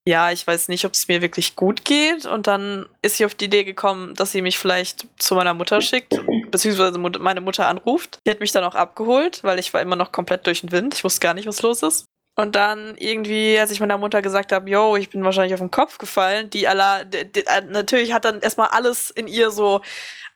ja, 0.07 0.31
ich 0.31 0.47
weiß 0.47 0.69
nicht, 0.69 0.85
ob 0.85 0.93
es 0.93 1.09
mir 1.09 1.23
wirklich 1.23 1.57
gut 1.57 1.85
geht. 1.85 2.25
Und 2.25 2.47
dann 2.47 2.87
ist 3.03 3.17
sie 3.17 3.25
auf 3.25 3.35
die 3.35 3.47
Idee 3.47 3.65
gekommen, 3.65 4.15
dass 4.15 4.31
sie 4.31 4.43
mich 4.43 4.59
vielleicht 4.59 5.09
zu 5.19 5.35
meiner 5.35 5.55
Mutter 5.55 5.81
schickt, 5.81 6.21
beziehungsweise 6.53 6.99
meine 6.99 7.41
Mutter 7.41 7.67
anruft. 7.67 8.21
Die 8.25 8.31
hat 8.31 8.39
mich 8.39 8.53
dann 8.53 8.63
auch 8.63 8.77
abgeholt, 8.77 9.43
weil 9.43 9.59
ich 9.59 9.75
war 9.75 9.81
immer 9.81 9.97
noch 9.97 10.13
komplett 10.13 10.47
durch 10.47 10.61
den 10.61 10.71
Wind. 10.71 10.95
Ich 10.95 11.03
wusste 11.03 11.19
gar 11.19 11.35
nicht, 11.35 11.49
was 11.49 11.63
los 11.63 11.83
ist. 11.83 12.05
Und 12.37 12.57
dann 12.57 12.97
irgendwie, 12.97 13.59
als 13.59 13.71
ich 13.71 13.79
meiner 13.79 13.97
Mutter 13.97 14.21
gesagt 14.21 14.51
habe, 14.51 14.69
yo, 14.69 14.97
ich 14.97 15.09
bin 15.11 15.23
wahrscheinlich 15.23 15.55
auf 15.55 15.61
den 15.61 15.71
Kopf 15.71 15.99
gefallen, 15.99 16.51
die 16.51 16.63
d- 16.63 17.45
äh, 17.47 17.61
natürlich 17.69 18.13
hat 18.13 18.25
dann 18.25 18.41
erstmal 18.41 18.69
alles 18.69 19.11
in 19.11 19.29
ihr 19.29 19.51
so, 19.51 19.83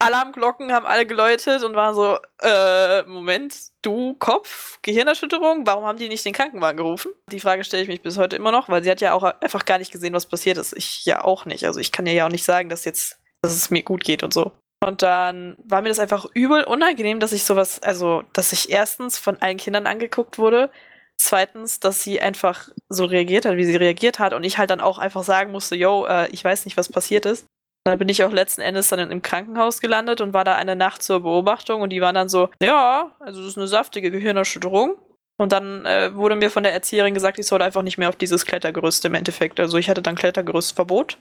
Alarmglocken 0.01 0.73
haben 0.73 0.87
alle 0.87 1.07
geläutet 1.07 1.65
und 1.65 1.75
war 1.75 1.93
so, 1.93 2.19
äh, 2.41 3.03
Moment, 3.03 3.57
du 3.83 4.15
Kopf, 4.15 4.79
Gehirnerschütterung, 4.83 5.67
warum 5.67 5.87
haben 5.87 5.99
die 5.99 6.09
nicht 6.09 6.25
den 6.25 6.33
Krankenwagen 6.33 6.77
gerufen? 6.77 7.11
Die 7.33 7.41
Frage 7.41 7.65
stelle 7.65 7.83
ich 7.83 7.89
mich 7.89 8.01
bis 8.01 8.17
heute 8.17 8.37
immer 8.37 8.53
noch, 8.53 8.69
weil 8.69 8.85
sie 8.85 8.91
hat 8.93 9.01
ja 9.01 9.13
auch 9.13 9.25
einfach 9.25 9.65
gar 9.65 9.79
nicht 9.79 9.91
gesehen, 9.91 10.15
was 10.15 10.27
passiert 10.27 10.57
ist. 10.57 10.77
Ich 10.77 11.05
ja 11.05 11.25
auch 11.25 11.47
nicht. 11.47 11.65
Also 11.65 11.81
ich 11.81 11.91
kann 11.91 12.07
ihr 12.07 12.13
ja 12.13 12.27
auch 12.27 12.31
nicht 12.31 12.45
sagen, 12.45 12.69
dass 12.69 12.85
jetzt, 12.85 13.19
dass 13.43 13.57
es 13.57 13.71
mir 13.71 13.83
gut 13.83 14.05
geht 14.05 14.23
und 14.23 14.33
so. 14.33 14.53
Und 14.87 15.03
dann 15.03 15.57
war 15.65 15.83
mir 15.83 15.89
das 15.89 15.99
einfach 15.99 16.27
übel 16.33 16.63
unangenehm, 16.63 17.19
dass 17.19 17.33
ich 17.33 17.43
sowas, 17.43 17.83
also, 17.83 18.23
dass 18.33 18.53
ich 18.53 18.71
erstens 18.71 19.19
von 19.19 19.43
allen 19.43 19.57
Kindern 19.57 19.89
angeguckt 19.89 20.39
wurde, 20.39 20.71
zweitens, 21.19 21.81
dass 21.81 22.03
sie 22.03 22.21
einfach 22.21 22.69
so 22.89 23.05
reagiert 23.05 23.45
hat, 23.45 23.57
wie 23.57 23.65
sie 23.65 23.77
reagiert 23.77 24.19
hat 24.19 24.33
und 24.33 24.45
ich 24.45 24.59
halt 24.59 24.71
dann 24.71 24.81
auch 24.81 24.99
einfach 24.99 25.25
sagen 25.25 25.53
musste, 25.53 25.77
yo, 25.77 26.07
äh, 26.07 26.29
ich 26.31 26.43
weiß 26.43 26.65
nicht, 26.65 26.77
was 26.77 26.89
passiert 26.89 27.27
ist. 27.27 27.47
Dann 27.85 27.99
bin 27.99 28.09
ich 28.09 28.23
auch 28.23 28.33
letzten 28.33 28.61
Endes 28.61 28.89
dann 28.89 29.11
im 29.11 29.23
Krankenhaus 29.23 29.81
gelandet 29.81 30.21
und 30.21 30.33
war 30.33 30.45
da 30.45 30.57
eine 30.57 30.77
Nacht 30.77 31.03
zur 31.03 31.21
Beobachtung 31.21 31.83
und 31.83 31.91
die 31.91 32.01
waren 32.01 32.15
dann 32.15 32.29
so, 32.29 32.51
ja, 32.63 33.15
also 33.19 33.41
das 33.41 33.51
ist 33.51 33.59
eine 33.59 33.67
saftige 33.67 34.11
Gehirnerschütterung. 34.11 34.97
Und 35.41 35.53
dann 35.53 35.87
äh, 35.87 36.15
wurde 36.15 36.35
mir 36.35 36.51
von 36.51 36.65
der 36.65 36.73
Erzieherin 36.73 37.15
gesagt, 37.15 37.39
ich 37.39 37.47
soll 37.47 37.63
einfach 37.63 37.83
nicht 37.83 37.97
mehr 37.97 38.09
auf 38.09 38.17
dieses 38.17 38.45
Klettergerüst 38.45 39.05
im 39.05 39.15
Endeffekt. 39.15 39.61
Also 39.61 39.79
ich 39.79 39.89
hatte 39.89 40.03
dann 40.03 40.17
Klettergerüstverbot. 40.17 41.17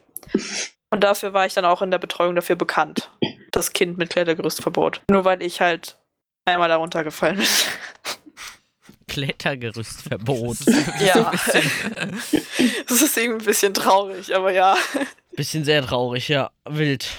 Und 0.90 1.04
dafür 1.04 1.34
war 1.34 1.46
ich 1.46 1.54
dann 1.54 1.66
auch 1.66 1.84
in 1.84 1.92
der 1.92 2.00
Betreuung 2.00 2.34
dafür 2.34 2.56
bekannt. 2.56 3.12
Das 3.52 3.74
Kind 3.74 3.98
mit 4.00 4.10
Klettergerüstverbot. 4.10 5.02
Nur 5.12 5.24
weil 5.24 5.44
ich 5.44 5.62
halt 5.62 5.98
einmal 6.46 6.70
darunter 6.70 7.04
gefallen 7.04 7.38
bin. 7.38 7.46
Klettergerüstverbot. 9.18 10.58
Das 10.66 11.02
Ja. 11.02 11.32
Das 12.88 13.02
ist 13.02 13.18
irgendwie 13.18 13.40
ein 13.44 13.46
bisschen 13.46 13.74
traurig, 13.74 14.36
aber 14.36 14.52
ja. 14.52 14.76
Bisschen 15.36 15.64
sehr 15.64 15.82
traurig, 15.84 16.28
ja. 16.28 16.52
Wild. 16.70 17.10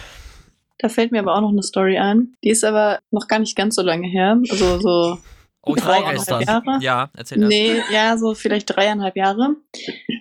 Da 0.78 0.88
fällt 0.88 1.10
mir 1.10 1.18
aber 1.20 1.34
auch 1.34 1.40
noch 1.40 1.50
eine 1.50 1.62
Story 1.62 1.98
ein. 1.98 2.36
Die 2.44 2.50
ist 2.50 2.64
aber 2.64 3.00
noch 3.10 3.26
gar 3.26 3.40
nicht 3.40 3.56
ganz 3.56 3.74
so 3.74 3.82
lange 3.82 4.06
her. 4.06 4.40
Also 4.48 4.78
so 4.78 5.18
oh, 5.62 5.74
ich 5.76 5.82
Jahre. 5.82 6.78
Ja, 6.80 7.10
erzähl 7.16 7.40
das. 7.40 7.48
Nee, 7.48 7.82
ja, 7.90 8.16
so 8.16 8.34
vielleicht 8.34 8.74
dreieinhalb 8.74 9.16
Jahre. 9.16 9.56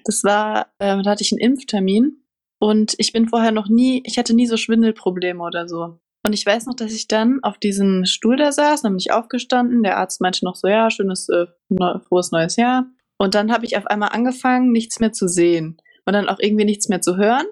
Das 0.06 0.24
war, 0.24 0.68
ähm, 0.80 1.04
da 1.04 1.12
hatte 1.12 1.24
ich 1.24 1.32
einen 1.32 1.42
Impftermin 1.42 2.24
und 2.60 2.96
ich 2.98 3.14
bin 3.14 3.30
vorher 3.30 3.52
noch 3.52 3.70
nie, 3.70 4.02
ich 4.06 4.18
hatte 4.18 4.34
nie 4.34 4.48
so 4.48 4.58
Schwindelprobleme 4.58 5.44
oder 5.44 5.68
so. 5.68 6.00
Und 6.28 6.34
ich 6.34 6.46
weiß 6.46 6.66
noch, 6.66 6.76
dass 6.76 6.92
ich 6.92 7.08
dann 7.08 7.40
auf 7.42 7.58
diesem 7.58 8.04
Stuhl 8.04 8.36
da 8.36 8.52
saß, 8.52 8.82
dann 8.82 8.92
bin 8.92 9.00
ich 9.00 9.14
aufgestanden. 9.14 9.82
Der 9.82 9.96
Arzt 9.96 10.20
meinte 10.20 10.44
noch 10.44 10.58
so, 10.58 10.68
ja, 10.68 10.92
schönes, 10.92 11.30
äh, 11.30 11.46
neu, 11.70 12.00
frohes 12.00 12.32
neues 12.34 12.58
Jahr. 12.58 12.86
Und 13.18 13.34
dann 13.34 13.50
habe 13.50 13.66
ich 13.66 13.78
auf 13.78 13.88
einmal 13.88 14.10
angefangen, 14.10 14.74
nichts 14.74 15.00
mehr 15.00 15.14
zu 15.14 15.30
sehen 15.30 15.78
und 16.06 16.12
dann 16.12 16.28
auch 16.28 16.40
irgendwie 16.42 16.66
nichts 16.66 16.90
mehr 16.90 17.00
zu 17.00 17.16
hören. 17.16 17.46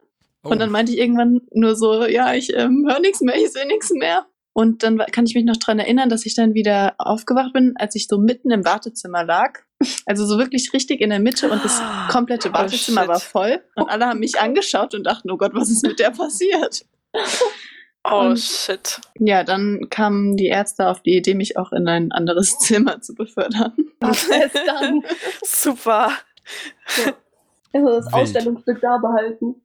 Oh. 0.44 0.50
Und 0.50 0.60
dann 0.60 0.72
meinte 0.72 0.91
ich 0.91 0.98
irgendwann 0.98 1.39
nur 1.53 1.77
so, 1.77 2.03
ja, 2.05 2.34
ich 2.34 2.53
ähm, 2.53 2.86
höre 2.86 3.00
nichts 3.00 3.22
mehr, 3.22 3.38
ich 3.38 3.50
sehe 3.53 3.65
nichts 3.65 3.91
mehr. 3.91 4.25
Und 4.51 4.84
dann 4.84 4.98
kann 4.98 5.25
ich 5.25 5.36
mich 5.36 5.46
noch 5.46 5.55
dran 5.55 5.79
erinnern, 5.79 6.10
dass 6.10 6.25
ich 6.25 6.36
dann 6.36 6.53
wieder 6.53 6.96
aufgewacht 6.98 7.53
bin, 7.53 7.75
als 7.77 7.96
ich 7.96 8.08
so 8.08 8.17
mitten 8.17 8.51
im 8.51 8.65
Wartezimmer 8.65 9.24
lag. 9.24 9.60
Also 10.05 10.25
so 10.25 10.38
wirklich 10.38 10.74
richtig 10.74 11.00
in 11.00 11.12
der 11.12 11.20
Mitte 11.20 11.50
und 11.50 11.63
das 11.63 11.82
komplette 12.10 12.50
Oh, 12.50 12.53
Wartezimmer 12.53 13.01
shit. 13.01 13.10
war 13.10 13.20
voll. 13.22 13.62
Und 13.75 13.89
alle 13.89 14.08
haben 14.08 14.20
mich 14.20 14.38
angeschaut 14.38 14.94
und 14.96 15.05
dachten, 15.05 15.32
oh 15.32 15.38
Gott, 15.38 15.51
was 15.53 15.70
ist 15.70 15.86
mit 15.86 16.00
der 16.00 16.12
passiert? 16.12 16.86
Oh 18.07 18.19
Und- 18.19 18.39
shit. 18.39 19.01
Ja, 19.19 19.43
dann 19.43 19.88
kamen 19.89 20.38
die 20.38 20.47
Ärzte 20.47 20.88
auf 20.88 21.01
die 21.01 21.15
Idee, 21.17 21.33
mich 21.33 21.57
auch 21.57 21.71
in 21.71 21.88
ein 21.88 22.12
anderes 22.12 22.57
Zimmer 22.59 23.01
zu 23.01 23.15
befördern. 23.15 23.74
Was 24.00 24.29
heißt 24.29 24.55
dann? 24.67 25.03
Super. 25.43 26.12
Also 27.74 27.89
das 27.89 28.05
Wild. 28.05 28.13
Ausstellungsstück 28.13 28.79
da 28.81 28.97
behalten. 28.97 29.55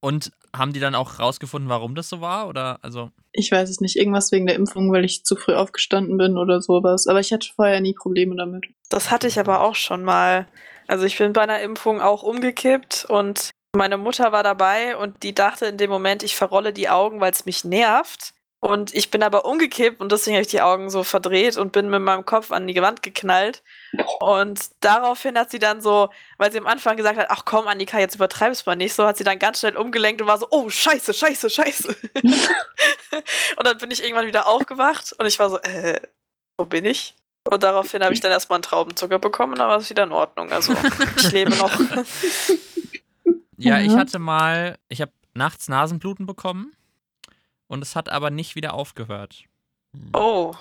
Und 0.00 0.32
haben 0.56 0.72
die 0.72 0.80
dann 0.80 0.94
auch 0.94 1.18
rausgefunden, 1.18 1.68
warum 1.68 1.94
das 1.94 2.08
so 2.08 2.20
war? 2.20 2.48
Oder 2.48 2.78
also. 2.82 3.10
Ich 3.32 3.52
weiß 3.52 3.68
es 3.68 3.80
nicht, 3.80 3.96
irgendwas 3.96 4.32
wegen 4.32 4.46
der 4.46 4.56
Impfung, 4.56 4.90
weil 4.90 5.04
ich 5.04 5.24
zu 5.24 5.36
früh 5.36 5.54
aufgestanden 5.54 6.16
bin 6.16 6.38
oder 6.38 6.60
sowas. 6.62 7.06
Aber 7.06 7.20
ich 7.20 7.32
hatte 7.32 7.48
vorher 7.54 7.80
nie 7.80 7.92
Probleme 7.94 8.34
damit. 8.34 8.64
Das 8.88 9.10
hatte 9.10 9.28
ich 9.28 9.38
aber 9.38 9.60
auch 9.60 9.74
schon 9.74 10.02
mal. 10.02 10.48
Also 10.88 11.04
ich 11.04 11.18
bin 11.18 11.32
bei 11.34 11.42
einer 11.42 11.60
Impfung 11.60 12.00
auch 12.00 12.22
umgekippt 12.22 13.04
und 13.08 13.50
meine 13.74 13.98
Mutter 13.98 14.32
war 14.32 14.42
dabei 14.42 14.96
und 14.96 15.22
die 15.22 15.34
dachte 15.34 15.66
in 15.66 15.78
dem 15.78 15.90
Moment, 15.90 16.22
ich 16.22 16.36
verrolle 16.36 16.72
die 16.72 16.88
Augen, 16.88 17.20
weil 17.20 17.32
es 17.32 17.46
mich 17.46 17.64
nervt. 17.64 18.34
Und 18.62 18.94
ich 18.94 19.10
bin 19.10 19.22
aber 19.22 19.46
umgekippt 19.46 20.02
und 20.02 20.12
deswegen 20.12 20.36
habe 20.36 20.42
ich 20.42 20.50
die 20.50 20.60
Augen 20.60 20.90
so 20.90 21.02
verdreht 21.02 21.56
und 21.56 21.72
bin 21.72 21.88
mit 21.88 22.02
meinem 22.02 22.26
Kopf 22.26 22.52
an 22.52 22.66
die 22.66 22.82
Wand 22.82 23.02
geknallt. 23.02 23.62
Und 24.20 24.60
daraufhin 24.80 25.38
hat 25.38 25.50
sie 25.50 25.58
dann 25.58 25.80
so, 25.80 26.10
weil 26.36 26.52
sie 26.52 26.58
am 26.58 26.66
Anfang 26.66 26.98
gesagt 26.98 27.18
hat, 27.18 27.28
ach 27.30 27.46
komm, 27.46 27.68
Annika, 27.68 27.98
jetzt 27.98 28.16
übertreib's 28.16 28.66
mal 28.66 28.76
nicht, 28.76 28.92
so 28.92 29.06
hat 29.06 29.16
sie 29.16 29.24
dann 29.24 29.38
ganz 29.38 29.60
schnell 29.60 29.78
umgelenkt 29.78 30.20
und 30.20 30.28
war 30.28 30.36
so, 30.36 30.46
oh, 30.50 30.68
scheiße, 30.68 31.14
scheiße, 31.14 31.48
scheiße. 31.48 31.88
und 33.56 33.66
dann 33.66 33.78
bin 33.78 33.90
ich 33.90 34.04
irgendwann 34.04 34.26
wieder 34.26 34.46
aufgewacht 34.46 35.14
und 35.18 35.24
ich 35.24 35.38
war 35.38 35.48
so, 35.48 35.58
äh, 35.60 35.98
wo 36.58 36.66
bin 36.66 36.84
ich? 36.84 37.14
Und 37.48 37.62
daraufhin 37.62 38.04
habe 38.04 38.12
ich 38.12 38.20
dann 38.20 38.30
erstmal 38.30 38.58
einen 38.58 38.64
Traubenzucker 38.64 39.18
bekommen 39.18 39.54
und 39.54 39.60
dann 39.60 39.68
war 39.68 39.78
es 39.78 39.88
wieder 39.88 40.02
in 40.02 40.12
Ordnung. 40.12 40.52
Also 40.52 40.74
ich 41.16 41.32
lebe 41.32 41.56
noch. 41.56 41.72
Ja, 43.62 43.80
ich 43.80 43.92
Mhm. 43.92 43.96
hatte 43.98 44.18
mal, 44.18 44.78
ich 44.88 45.00
habe 45.00 45.12
nachts 45.34 45.68
Nasenbluten 45.68 46.26
bekommen 46.26 46.72
und 47.66 47.82
es 47.82 47.94
hat 47.96 48.08
aber 48.08 48.30
nicht 48.30 48.54
wieder 48.56 48.74
aufgehört. 48.74 49.44
Oh, 50.12 50.54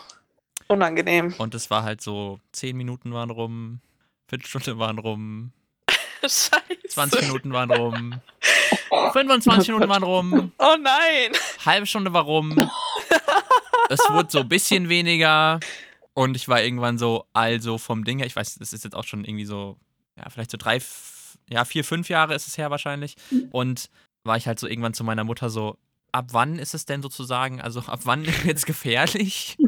unangenehm. 0.68 1.34
Und 1.38 1.56
es 1.56 1.70
war 1.70 1.84
halt 1.84 2.02
so, 2.02 2.40
10 2.52 2.76
Minuten 2.76 3.14
waren 3.14 3.30
rum, 3.30 3.80
Viertelstunde 4.28 4.78
waren 4.80 5.00
rum, 5.00 5.52
Scheiße. 6.22 6.52
20 6.90 7.22
Minuten 7.22 7.54
waren 7.54 7.72
rum, 7.72 8.22
25 9.14 9.70
Minuten 9.70 9.90
waren 9.90 10.04
rum, 10.04 10.52
Oh 10.58 10.76
nein. 10.82 11.32
halbe 11.66 11.86
Stunde 11.86 12.12
war 12.14 12.24
rum. 12.24 12.56
es 13.90 14.00
wurde 14.10 14.30
so 14.30 14.40
ein 14.40 14.50
bisschen 14.50 14.90
weniger 14.90 15.60
und 16.14 16.36
ich 16.36 16.48
war 16.50 16.62
irgendwann 16.62 16.98
so, 16.98 17.26
also 17.34 17.78
vom 17.78 18.04
Ding 18.04 18.18
her, 18.18 18.28
ich 18.28 18.36
weiß, 18.36 18.56
das 18.56 18.74
ist 18.74 18.84
jetzt 18.84 18.96
auch 18.96 19.06
schon 19.06 19.24
irgendwie 19.24 19.46
so, 19.46 19.78
ja, 20.18 20.30
vielleicht 20.30 20.52
so 20.52 20.58
drei, 20.58 20.80
ja, 21.50 21.66
vier, 21.66 21.84
fünf 21.84 22.10
Jahre 22.10 22.36
ist 22.36 22.48
es 22.48 22.58
her 22.58 22.72
wahrscheinlich. 22.72 23.16
Und 23.52 23.90
war 24.24 24.38
ich 24.38 24.48
halt 24.48 24.60
so 24.60 24.68
irgendwann 24.68 24.94
zu 24.94 25.04
meiner 25.04 25.24
Mutter 25.24 25.50
so, 25.50 25.78
ab 26.12 26.30
wann 26.32 26.60
ist 26.60 26.74
es 26.74 26.86
denn 26.86 27.02
sozusagen, 27.02 27.62
also 27.62 27.82
ab 27.82 28.02
wann 28.04 28.26
es 28.48 28.66
gefährlich? 28.66 29.58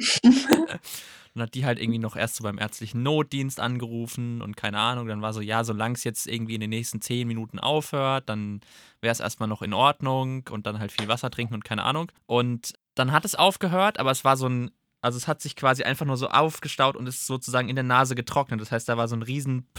Und 1.34 1.42
hat 1.42 1.54
die 1.54 1.66
halt 1.66 1.80
irgendwie 1.80 2.00
noch 2.00 2.18
erst 2.18 2.36
so 2.36 2.44
beim 2.44 2.58
ärztlichen 2.58 3.04
Notdienst 3.04 3.62
angerufen 3.62 4.42
und 4.42 4.58
keine 4.58 4.80
Ahnung, 4.80 5.08
dann 5.08 5.22
war 5.22 5.32
so, 5.32 5.40
ja, 5.40 5.64
solange 5.64 5.96
es 5.96 6.04
jetzt 6.04 6.28
irgendwie 6.28 6.56
in 6.56 6.60
den 6.60 6.72
nächsten 6.72 7.00
zehn 7.00 7.26
Minuten 7.26 7.58
aufhört, 7.58 8.28
dann 8.28 8.60
wäre 9.00 9.14
es 9.14 9.22
erstmal 9.22 9.48
noch 9.48 9.62
in 9.62 9.74
Ordnung 9.74 10.44
und 10.52 10.68
dann 10.68 10.80
halt 10.80 10.92
viel 10.92 11.08
Wasser 11.08 11.32
trinken 11.32 11.54
und 11.54 11.64
keine 11.64 11.84
Ahnung. 11.84 12.12
Und 12.26 12.74
dann 12.96 13.14
hat 13.14 13.24
es 13.24 13.36
aufgehört, 13.36 13.98
aber 13.98 14.12
es 14.12 14.26
war 14.26 14.36
so 14.36 14.50
ein, 14.50 14.72
also 15.00 15.16
es 15.16 15.30
hat 15.30 15.42
sich 15.42 15.56
quasi 15.56 15.84
einfach 15.84 16.06
nur 16.06 16.18
so 16.18 16.28
aufgestaut 16.28 16.98
und 16.98 17.08
ist 17.08 17.26
sozusagen 17.26 17.70
in 17.70 17.78
der 17.78 17.84
Nase 17.84 18.16
getrocknet. 18.16 18.60
Das 18.60 18.74
heißt, 18.74 18.90
da 18.90 18.98
war 18.98 19.08
so 19.08 19.16
ein 19.16 19.24
riesen 19.24 19.70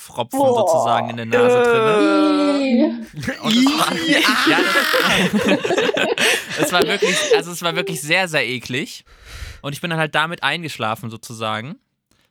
Blutfropfen 0.00 0.38
Boah. 0.38 0.54
sozusagen 0.54 1.10
in 1.10 1.16
der 1.16 1.26
Nase 1.26 1.62
drin. 1.62 3.06
Äh. 3.20 3.38
Und 3.42 3.52
es 3.52 3.66
war, 3.66 3.94
ja, 4.48 4.58
das, 5.38 6.58
es 6.66 6.72
war 6.72 6.86
wirklich, 6.86 7.16
also 7.36 7.52
es 7.52 7.62
war 7.62 7.76
wirklich 7.76 8.00
sehr, 8.00 8.28
sehr 8.28 8.46
eklig. 8.46 9.04
Und 9.62 9.72
ich 9.74 9.80
bin 9.80 9.90
dann 9.90 9.98
halt 9.98 10.14
damit 10.14 10.42
eingeschlafen 10.42 11.10
sozusagen. 11.10 11.76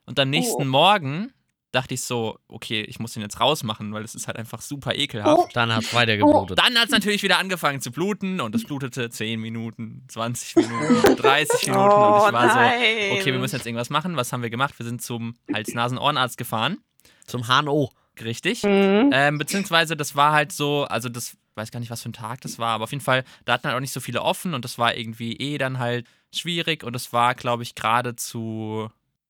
Und 0.06 0.20
am 0.20 0.30
nächsten 0.30 0.64
Oh. 0.64 0.66
Morgen 0.66 1.32
dachte 1.72 1.94
ich 1.94 2.02
so, 2.02 2.40
okay, 2.48 2.82
ich 2.82 2.98
muss 3.00 3.14
den 3.14 3.22
jetzt 3.22 3.40
rausmachen, 3.40 3.94
weil 3.94 4.04
es 4.04 4.16
ist 4.16 4.26
halt 4.26 4.38
einfach 4.38 4.62
super 4.62 4.96
ekelhaft. 4.96 5.40
Oh. 5.40 5.48
Dann 5.54 5.72
hat 5.76 5.84
es 5.84 5.94
weiter 5.94 6.18
geblutet. 6.18 6.58
Dann 6.58 6.76
hat 6.76 6.86
es 6.86 6.92
natürlich 6.92 7.22
wieder 7.22 7.38
angefangen 7.38 7.80
zu 7.80 7.92
bluten 7.92 8.42
und 8.42 8.56
es 8.56 8.64
blutete 8.64 9.12
10 9.12 9.40
Minuten, 9.40 10.04
20 10.08 10.56
Minuten, 10.56 11.16
30 11.18 11.68
Minuten 11.68 11.86
und 11.86 11.92
Oh 11.92 12.26
ich 12.28 12.34
war 12.34 12.46
nein. 12.48 12.80
so, 13.12 13.16
okay, 13.18 13.32
wir 13.32 13.38
müssen 13.40 13.58
jetzt 13.58 13.68
irgendwas 13.68 13.92
machen. 13.92 14.16
Was 14.16 14.34
haben 14.34 14.42
wir 14.42 14.50
gemacht? 14.50 14.74
Wir 14.80 14.86
sind 14.88 15.04
zum 15.04 15.36
Hals-Nasen-Ohrenarzt 15.54 16.40
gefahren. 16.40 16.80
Zum 17.25 17.48
HNO. 17.48 17.91
Richtig. 18.22 18.63
Mhm. 18.63 19.12
Ähm, 19.13 19.38
beziehungsweise 19.38 19.96
das 19.96 20.15
war 20.15 20.34
halt 20.34 20.51
so, 20.51 20.84
also 20.86 21.10
das 21.10 21.38
weiß 21.56 21.72
gar 21.72 21.79
nicht, 21.79 21.89
was 21.89 22.03
für 22.03 22.10
ein 22.10 22.13
Tag 22.13 22.41
das 22.41 22.58
war, 22.58 22.70
aber 22.70 22.86
auf 22.86 22.91
jeden 22.91 23.03
Fall, 23.03 23.24
da 23.46 23.53
hatten 23.53 23.68
halt 23.68 23.75
auch 23.75 23.82
nicht 23.82 23.94
so 23.94 24.00
viele 24.00 24.22
offen 24.22 24.53
und 24.53 24.65
das 24.65 24.77
war 24.77 24.96
irgendwie 24.96 25.36
eh 25.38 25.58
dann 25.58 25.79
halt 25.79 26.08
schwierig 26.34 26.84
und 26.84 26.96
es 26.96 27.12
war, 27.13 27.36
glaube 27.36 27.63
ich, 27.63 27.75
gerade 27.75 28.15
zu, 28.15 28.89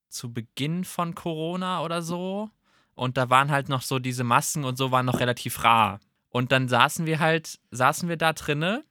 zu 0.09 0.31
Beginn 0.33 0.85
von 0.85 1.15
Corona 1.15 1.81
oder 1.83 2.01
so. 2.01 2.49
Und 2.95 3.17
da 3.17 3.29
waren 3.29 3.49
halt 3.49 3.69
noch 3.69 3.81
so 3.81 3.97
diese 3.97 4.23
Masken 4.23 4.65
und 4.65 4.77
so 4.77 4.91
waren 4.91 5.05
noch 5.05 5.21
relativ 5.21 5.63
rar. 5.63 5.99
Und 6.29 6.51
dann 6.51 6.67
saßen 6.67 7.05
wir 7.05 7.19
halt, 7.19 7.59
saßen 7.71 8.09
wir 8.09 8.17
da 8.17 8.33
drinne 8.33 8.83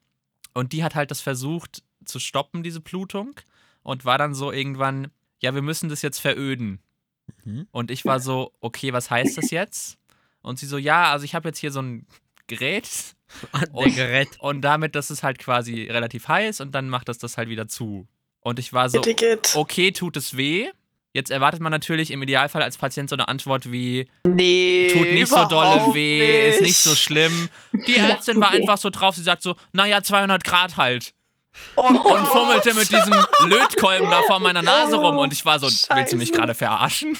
und 0.53 0.73
die 0.73 0.83
hat 0.83 0.95
halt 0.95 1.11
das 1.11 1.21
versucht 1.21 1.83
zu 2.05 2.19
stoppen, 2.19 2.63
diese 2.63 2.81
Blutung. 2.81 3.35
Und 3.81 4.05
war 4.05 4.17
dann 4.17 4.33
so 4.33 4.51
irgendwann, 4.51 5.09
ja, 5.39 5.55
wir 5.55 5.61
müssen 5.61 5.89
das 5.89 6.01
jetzt 6.01 6.19
veröden. 6.19 6.79
Mhm. 7.45 7.67
Und 7.71 7.91
ich 7.91 8.05
war 8.05 8.19
so, 8.19 8.51
okay, 8.61 8.93
was 8.93 9.09
heißt 9.09 9.37
das 9.37 9.51
jetzt? 9.51 9.97
Und 10.41 10.59
sie 10.59 10.65
so, 10.65 10.77
ja, 10.77 11.11
also 11.11 11.25
ich 11.25 11.35
habe 11.35 11.49
jetzt 11.49 11.57
hier 11.59 11.71
so 11.71 11.81
ein 11.81 12.05
Gerät 12.47 12.87
Der 13.75 13.91
Gerät. 13.91 14.29
und 14.39 14.61
damit, 14.61 14.95
das 14.95 15.11
ist 15.11 15.21
halt 15.23 15.37
quasi 15.37 15.83
relativ 15.83 16.27
heiß 16.27 16.61
und 16.61 16.73
dann 16.73 16.89
macht 16.89 17.09
das 17.09 17.17
das 17.19 17.37
halt 17.37 17.49
wieder 17.49 17.67
zu. 17.67 18.07
Und 18.41 18.57
ich 18.57 18.73
war 18.73 18.89
so, 18.89 19.01
okay, 19.55 19.91
tut 19.91 20.17
es 20.17 20.35
weh? 20.37 20.69
Jetzt 21.13 21.29
erwartet 21.31 21.59
man 21.59 21.71
natürlich 21.71 22.11
im 22.11 22.21
Idealfall 22.21 22.61
als 22.61 22.77
Patient 22.77 23.09
so 23.09 23.15
eine 23.15 23.27
Antwort 23.27 23.71
wie, 23.71 24.07
Nee. 24.25 24.89
tut 24.93 25.11
nicht 25.11 25.27
so 25.27 25.45
dolle 25.45 25.93
weh, 25.93 26.49
ist 26.49 26.61
nicht 26.61 26.77
so 26.77 26.91
nicht. 26.91 27.01
schlimm. 27.01 27.49
Die 27.87 27.97
Ärztin 27.97 28.39
war 28.39 28.51
einfach 28.51 28.77
so 28.77 28.89
drauf, 28.89 29.15
sie 29.15 29.23
sagt 29.23 29.41
so, 29.41 29.55
naja, 29.73 30.01
200 30.03 30.43
Grad 30.43 30.77
halt. 30.77 31.13
Oh, 31.75 31.81
Und 31.81 32.27
fummelte 32.27 32.73
mit 32.73 32.89
diesem 32.91 33.13
Lötkolben 33.47 34.09
da 34.09 34.21
vor 34.27 34.39
meiner 34.39 34.61
Nase 34.61 34.95
rum 34.95 35.17
und 35.17 35.33
ich 35.33 35.45
war 35.45 35.59
so, 35.59 35.67
willst 35.67 36.11
du 36.11 36.17
mich 36.17 36.29
Scheiße. 36.29 36.39
gerade 36.39 36.53
verarschen? 36.55 37.17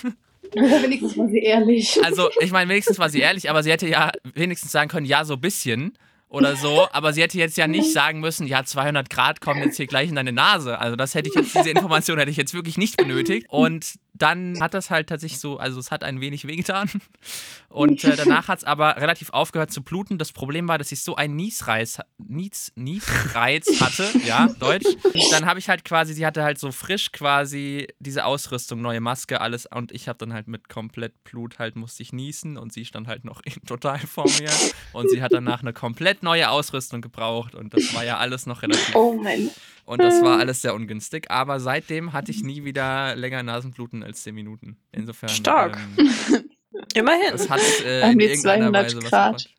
Wenigstens 0.53 1.17
war 1.17 1.27
sie 1.27 1.39
ehrlich. 1.39 1.99
Also, 2.03 2.29
ich 2.39 2.51
meine, 2.51 2.69
wenigstens 2.69 2.97
war 2.99 3.09
sie 3.09 3.19
ehrlich, 3.19 3.49
aber 3.49 3.63
sie 3.63 3.71
hätte 3.71 3.87
ja 3.87 4.11
wenigstens 4.33 4.71
sagen 4.71 4.89
können, 4.89 5.05
ja, 5.05 5.23
so 5.25 5.35
ein 5.35 5.41
bisschen 5.41 5.97
oder 6.27 6.55
so. 6.55 6.87
Aber 6.91 7.13
sie 7.13 7.21
hätte 7.21 7.37
jetzt 7.37 7.57
ja 7.57 7.67
nicht 7.67 7.91
sagen 7.91 8.19
müssen, 8.19 8.47
ja, 8.47 8.63
200 8.63 9.09
Grad 9.09 9.41
kommen 9.41 9.61
jetzt 9.63 9.77
hier 9.77 9.87
gleich 9.87 10.09
in 10.09 10.15
deine 10.15 10.31
Nase. 10.31 10.79
Also, 10.79 10.95
das 10.95 11.13
hätte 11.13 11.29
ich 11.29 11.35
jetzt, 11.35 11.53
diese 11.55 11.69
Information 11.69 12.17
hätte 12.17 12.31
ich 12.31 12.37
jetzt 12.37 12.53
wirklich 12.53 12.77
nicht 12.77 12.97
benötigt. 12.97 13.47
Und 13.49 13.93
dann 14.19 14.59
hat 14.61 14.73
das 14.73 14.89
halt 14.89 15.09
tatsächlich 15.09 15.39
so, 15.39 15.57
also 15.57 15.79
es 15.79 15.91
hat 15.91 16.03
ein 16.03 16.21
wenig 16.21 16.45
wehgetan. 16.47 16.89
Und 17.69 18.03
äh, 18.03 18.15
danach 18.15 18.47
hat 18.47 18.59
es 18.59 18.63
aber 18.63 18.97
relativ 18.97 19.29
aufgehört 19.31 19.71
zu 19.71 19.81
bluten. 19.83 20.17
Das 20.17 20.31
Problem 20.31 20.67
war, 20.67 20.77
dass 20.77 20.91
ich 20.91 21.01
so 21.01 21.15
einen 21.15 21.35
Niesreiz, 21.35 21.99
Nies, 22.17 22.71
Niesreiz 22.75 23.79
hatte, 23.79 24.09
ja, 24.25 24.47
Deutsch. 24.59 24.85
Dann 25.31 25.45
habe 25.45 25.59
ich 25.59 25.69
halt 25.69 25.85
quasi, 25.85 26.13
sie 26.13 26.25
hatte 26.25 26.43
halt 26.43 26.59
so 26.59 26.71
frisch 26.71 27.11
quasi 27.11 27.87
diese 27.99 28.25
Ausrüstung, 28.25 28.81
neue 28.81 28.99
Maske, 29.01 29.41
alles. 29.41 29.65
Und 29.65 29.91
ich 29.91 30.07
habe 30.07 30.17
dann 30.17 30.33
halt 30.33 30.47
mit 30.47 30.69
komplett 30.69 31.23
Blut 31.23 31.59
halt 31.59 31.75
musste 31.75 32.03
ich 32.03 32.11
niesen 32.11 32.57
und 32.57 32.73
sie 32.73 32.85
stand 32.85 33.07
halt 33.07 33.23
noch 33.25 33.41
in, 33.45 33.53
total 33.65 33.99
vor 33.99 34.25
mir. 34.39 34.49
Und 34.93 35.09
sie 35.09 35.21
hat 35.21 35.31
danach 35.31 35.61
eine 35.61 35.73
komplett 35.73 36.23
neue 36.23 36.49
Ausrüstung 36.49 37.01
gebraucht. 37.01 37.55
Und 37.55 37.73
das 37.73 37.93
war 37.93 38.03
ja 38.03 38.17
alles 38.17 38.45
noch 38.45 38.61
relativ 38.63 38.95
Oh 38.95 39.13
mein. 39.13 39.49
und 39.85 40.01
das 40.01 40.21
war 40.21 40.39
alles 40.39 40.61
sehr 40.61 40.73
ungünstig. 40.73 41.29
Aber 41.31 41.59
seitdem 41.59 42.13
hatte 42.13 42.31
ich 42.31 42.43
nie 42.43 42.63
wieder 42.65 43.15
länger 43.15 43.43
Nasenbluten 43.43 44.01
als 44.09 44.23
10 44.23 44.35
Minuten. 44.35 44.77
Insofern. 44.91 45.29
Stark. 45.29 45.77
Ähm, 45.97 46.09
Immerhin. 46.95 47.33
es 47.33 47.49
hat 47.49 47.59
äh, 47.83 48.01
in 48.11 48.19
die 48.19 48.25
irgendeiner 48.25 48.71
200 48.71 48.85
Weise 48.85 48.99
Grad. 49.09 49.49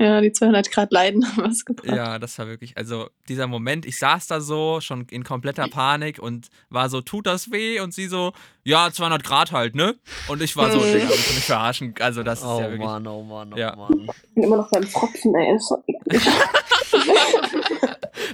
Ja, 0.00 0.20
die 0.20 0.32
200 0.32 0.70
Grad 0.72 0.90
Leiden 0.90 1.24
haben 1.24 1.44
was 1.44 1.64
gebracht. 1.64 1.86
Ja, 1.86 2.18
das 2.18 2.36
war 2.36 2.48
wirklich, 2.48 2.76
also 2.76 3.08
dieser 3.28 3.46
Moment, 3.46 3.86
ich 3.86 4.00
saß 4.00 4.26
da 4.26 4.40
so, 4.40 4.80
schon 4.80 5.06
in 5.10 5.22
kompletter 5.22 5.68
Panik 5.68 6.18
und 6.18 6.48
war 6.70 6.88
so, 6.88 7.02
tut 7.02 7.26
das 7.26 7.52
weh? 7.52 7.78
Und 7.78 7.94
sie 7.94 8.08
so, 8.08 8.32
ja, 8.64 8.90
200 8.90 9.22
Grad 9.22 9.52
halt, 9.52 9.76
ne? 9.76 9.94
Und 10.26 10.42
ich 10.42 10.56
war 10.56 10.72
so, 10.72 10.78
Mhm. 10.78 10.92
Digga, 10.92 11.08
willst 11.08 11.30
du 11.30 11.34
mich 11.34 11.44
verarschen? 11.44 11.94
Also 12.00 12.24
das 12.24 12.40
ist 12.40 12.46
Oh 12.46 12.58
ja 12.60 12.64
wirklich, 12.70 12.80
Mann, 12.80 13.06
oh 13.06 13.22
Mann, 13.22 13.52
oh 13.54 13.56
Ja. 13.56 13.76
Mann. 13.76 14.08
Ich 14.26 14.34
bin 14.34 14.44
immer 14.44 14.56
noch 14.56 14.70
beim 14.72 14.90
Tropfen, 14.90 15.34
ey. 15.36 15.56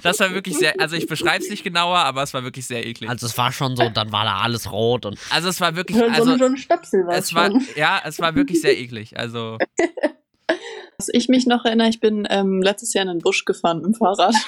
Das 0.03 0.19
war 0.19 0.33
wirklich 0.33 0.57
sehr, 0.57 0.79
also 0.79 0.95
ich 0.95 1.07
beschreibe 1.07 1.43
es 1.43 1.49
nicht 1.49 1.63
genauer, 1.63 1.97
aber 1.97 2.23
es 2.23 2.33
war 2.33 2.43
wirklich 2.43 2.65
sehr 2.65 2.85
eklig. 2.85 3.09
Also 3.09 3.25
es 3.25 3.37
war 3.37 3.51
schon 3.51 3.75
so, 3.75 3.89
dann 3.89 4.11
war 4.11 4.23
da 4.23 4.37
alles 4.39 4.71
rot 4.71 5.05
und 5.05 5.17
Also 5.29 5.49
es 5.49 5.59
war 5.61 5.75
wirklich, 5.75 5.97
so, 5.97 6.05
also 6.05 6.37
so 6.37 6.45
ein 6.45 6.57
Stöpsel 6.57 7.05
war 7.05 7.15
es 7.15 7.33
war, 7.33 7.47
schon. 7.47 7.65
ja, 7.75 8.01
es 8.03 8.19
war 8.19 8.35
wirklich 8.35 8.61
sehr 8.61 8.77
eklig. 8.77 9.17
Also 9.17 9.57
Was 10.97 11.09
ich 11.11 11.29
mich 11.29 11.45
noch 11.47 11.63
erinnere, 11.65 11.89
ich 11.89 11.99
bin 11.99 12.27
ähm, 12.29 12.61
letztes 12.61 12.93
Jahr 12.93 13.03
in 13.03 13.09
den 13.09 13.19
Busch 13.19 13.45
gefahren 13.45 13.77
mit 13.77 13.85
dem 13.87 13.93
Fahrrad. 13.95 14.35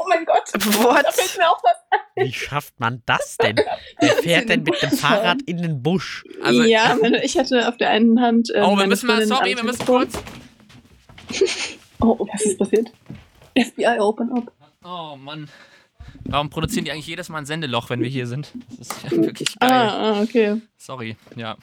Oh 0.00 0.08
mein 0.08 0.24
Gott. 0.24 0.48
What? 0.78 1.04
Da 1.04 1.10
fällt 1.10 1.36
mir 1.36 1.50
auch 1.50 1.60
was 1.62 1.76
wie 2.20 2.32
schafft 2.32 2.78
man 2.80 3.02
das 3.06 3.36
denn? 3.36 3.56
Wer 4.00 4.12
fährt 4.14 4.48
denn 4.48 4.62
mit 4.62 4.80
dem 4.82 4.90
Fahrrad 4.90 5.42
in 5.42 5.62
den 5.62 5.82
Busch? 5.82 6.24
Also, 6.42 6.62
ja, 6.62 6.96
ich 7.22 7.38
hatte 7.38 7.68
auf 7.68 7.76
der 7.76 7.90
einen 7.90 8.20
Hand. 8.20 8.50
Ähm, 8.54 8.64
oh, 8.64 8.76
wir 8.76 8.86
müssen 8.86 9.06
mal, 9.06 9.24
sorry, 9.26 9.56
wir 9.56 9.64
müssen 9.64 9.84
kurz. 9.84 10.14
Oh, 12.00 12.16
was 12.32 12.42
ist 12.42 12.56
passiert? 12.56 12.92
FBI, 13.58 13.98
open 13.98 14.30
up. 14.32 14.52
Oh 14.84 15.16
Mann. 15.16 15.48
Warum 16.24 16.48
produzieren 16.50 16.84
die 16.84 16.92
eigentlich 16.92 17.06
jedes 17.06 17.28
Mal 17.28 17.38
ein 17.38 17.46
Sendeloch, 17.46 17.90
wenn 17.90 18.00
wir 18.00 18.08
hier 18.08 18.26
sind? 18.26 18.52
Das 18.78 18.88
ist 18.88 19.02
ja 19.04 19.10
wirklich 19.22 19.58
geil. 19.58 19.70
Ah, 19.70 20.12
ah, 20.12 20.22
okay. 20.22 20.60
Sorry, 20.76 21.16
ja. 21.36 21.56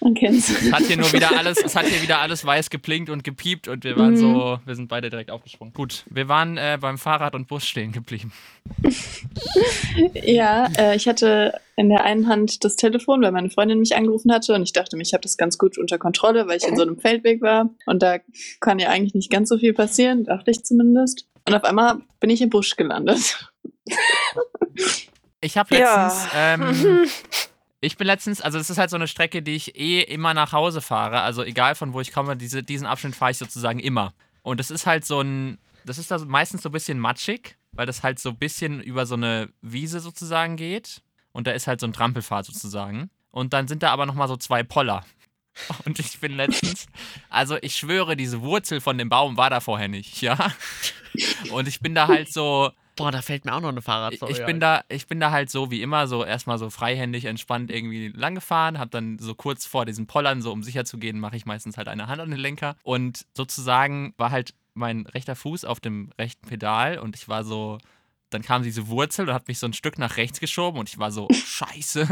Man 0.00 0.14
kennt's. 0.14 0.48
Es 0.48 0.72
hat 0.72 0.82
hier 0.84 0.96
nur 0.96 1.12
wieder 1.12 1.36
alles, 1.36 1.62
es 1.62 1.76
hat 1.76 1.84
hier 1.86 2.00
wieder 2.00 2.18
alles 2.20 2.44
weiß 2.46 2.70
geplinkt 2.70 3.10
und 3.10 3.24
gepiept 3.24 3.68
und 3.68 3.84
wir 3.84 3.96
waren 3.98 4.12
Mhm. 4.12 4.16
so, 4.16 4.58
wir 4.64 4.74
sind 4.74 4.88
beide 4.88 5.10
direkt 5.10 5.30
aufgesprungen. 5.30 5.74
Gut, 5.74 6.04
wir 6.08 6.28
waren 6.28 6.56
äh, 6.56 6.78
beim 6.80 6.96
Fahrrad 6.96 7.34
und 7.34 7.46
Bus 7.46 7.66
stehen 7.66 7.92
geblieben. 7.92 8.32
Ja, 10.14 10.68
äh, 10.78 10.96
ich 10.96 11.06
hatte 11.06 11.60
in 11.76 11.90
der 11.90 12.04
einen 12.04 12.26
Hand 12.26 12.64
das 12.64 12.76
Telefon, 12.76 13.20
weil 13.22 13.32
meine 13.32 13.50
Freundin 13.50 13.78
mich 13.78 13.94
angerufen 13.94 14.32
hatte 14.32 14.54
und 14.54 14.62
ich 14.62 14.72
dachte 14.72 14.96
mir, 14.96 15.02
ich 15.02 15.12
habe 15.12 15.22
das 15.22 15.36
ganz 15.36 15.58
gut 15.58 15.76
unter 15.76 15.98
Kontrolle, 15.98 16.46
weil 16.48 16.56
ich 16.56 16.66
in 16.66 16.76
so 16.76 16.82
einem 16.82 16.98
Feldweg 16.98 17.42
war 17.42 17.68
und 17.84 18.02
da 18.02 18.18
kann 18.60 18.78
ja 18.78 18.88
eigentlich 18.88 19.14
nicht 19.14 19.30
ganz 19.30 19.48
so 19.50 19.58
viel 19.58 19.74
passieren, 19.74 20.24
dachte 20.24 20.50
ich 20.50 20.64
zumindest. 20.64 21.26
Und 21.46 21.54
auf 21.54 21.64
einmal 21.64 22.00
bin 22.20 22.30
ich 22.30 22.40
im 22.42 22.50
Busch 22.50 22.76
gelandet. 22.76 23.50
Ich 25.40 25.56
habe 25.56 25.76
Ja. 25.76 26.06
letztens, 26.06 26.32
ähm, 26.34 27.08
ich 27.80 27.96
bin 27.96 28.06
letztens, 28.06 28.40
also 28.40 28.58
es 28.58 28.68
ist 28.70 28.78
halt 28.78 28.90
so 28.90 28.96
eine 28.96 29.06
Strecke, 29.06 29.42
die 29.42 29.54
ich 29.54 29.78
eh 29.78 30.00
immer 30.00 30.34
nach 30.34 30.52
Hause 30.52 30.80
fahre. 30.80 31.20
Also 31.20 31.42
egal 31.44 31.74
von 31.74 31.92
wo 31.92 32.00
ich 32.00 32.12
komme, 32.12 32.36
diese, 32.36 32.62
diesen 32.62 32.86
Abschnitt 32.86 33.14
fahre 33.14 33.30
ich 33.30 33.38
sozusagen 33.38 33.78
immer. 33.78 34.12
Und 34.42 34.60
es 34.60 34.70
ist 34.70 34.86
halt 34.86 35.04
so 35.04 35.20
ein, 35.20 35.58
das 35.84 35.98
ist 35.98 36.10
da 36.10 36.18
meistens 36.18 36.62
so 36.62 36.70
ein 36.70 36.72
bisschen 36.72 36.98
matschig, 36.98 37.56
weil 37.72 37.86
das 37.86 38.02
halt 38.02 38.18
so 38.18 38.30
ein 38.30 38.38
bisschen 38.38 38.80
über 38.80 39.06
so 39.06 39.14
eine 39.14 39.50
Wiese 39.60 40.00
sozusagen 40.00 40.56
geht. 40.56 41.02
Und 41.32 41.46
da 41.46 41.52
ist 41.52 41.66
halt 41.66 41.80
so 41.80 41.86
ein 41.86 41.92
Trampelpfad 41.92 42.46
sozusagen. 42.46 43.10
Und 43.30 43.52
dann 43.52 43.68
sind 43.68 43.82
da 43.82 43.90
aber 43.92 44.06
nochmal 44.06 44.28
so 44.28 44.36
zwei 44.38 44.62
Poller. 44.62 45.04
Und 45.84 45.98
ich 45.98 46.18
bin 46.20 46.32
letztens, 46.36 46.86
also 47.30 47.56
ich 47.60 47.76
schwöre, 47.76 48.16
diese 48.16 48.42
Wurzel 48.42 48.80
von 48.80 48.98
dem 48.98 49.08
Baum 49.08 49.36
war 49.36 49.50
da 49.50 49.60
vorher 49.60 49.88
nicht, 49.88 50.20
ja. 50.20 50.52
Und 51.50 51.68
ich 51.68 51.80
bin 51.80 51.94
da 51.94 52.08
halt 52.08 52.32
so, 52.32 52.70
Boah, 52.96 53.12
da 53.12 53.20
fällt 53.20 53.44
mir 53.44 53.54
auch 53.54 53.60
noch 53.60 53.68
eine 53.68 53.82
Fahrradstory 53.82 54.32
ich 54.32 54.44
bin 54.46 54.58
da, 54.58 54.82
ich 54.88 55.06
bin 55.06 55.20
da 55.20 55.30
halt 55.30 55.50
so 55.50 55.70
wie 55.70 55.82
immer 55.82 56.06
so 56.06 56.24
erstmal 56.24 56.56
so 56.58 56.70
freihändig 56.70 57.26
entspannt 57.26 57.70
irgendwie 57.70 58.08
lang 58.08 58.34
gefahren, 58.34 58.78
hab 58.78 58.90
dann 58.90 59.18
so 59.18 59.34
kurz 59.34 59.66
vor 59.66 59.84
diesen 59.84 60.06
Pollern 60.06 60.40
so 60.40 60.50
um 60.50 60.62
sicher 60.62 60.86
zu 60.86 60.96
gehen, 60.96 61.20
mache 61.20 61.36
ich 61.36 61.44
meistens 61.44 61.76
halt 61.76 61.88
eine 61.88 62.08
Hand 62.08 62.22
an 62.22 62.30
den 62.30 62.40
Lenker 62.40 62.74
und 62.82 63.26
sozusagen 63.36 64.14
war 64.16 64.30
halt 64.30 64.54
mein 64.72 65.06
rechter 65.06 65.36
Fuß 65.36 65.66
auf 65.66 65.78
dem 65.78 66.10
rechten 66.18 66.48
Pedal 66.48 66.98
und 66.98 67.16
ich 67.16 67.28
war 67.28 67.44
so 67.44 67.78
dann 68.30 68.42
kam 68.42 68.62
diese 68.64 68.88
Wurzel 68.88 69.28
und 69.28 69.34
hat 69.34 69.46
mich 69.48 69.58
so 69.58 69.66
ein 69.66 69.72
Stück 69.72 69.98
nach 69.98 70.16
rechts 70.16 70.40
geschoben 70.40 70.80
und 70.80 70.88
ich 70.88 70.98
war 70.98 71.10
so 71.12 71.28
scheiße. 71.32 72.02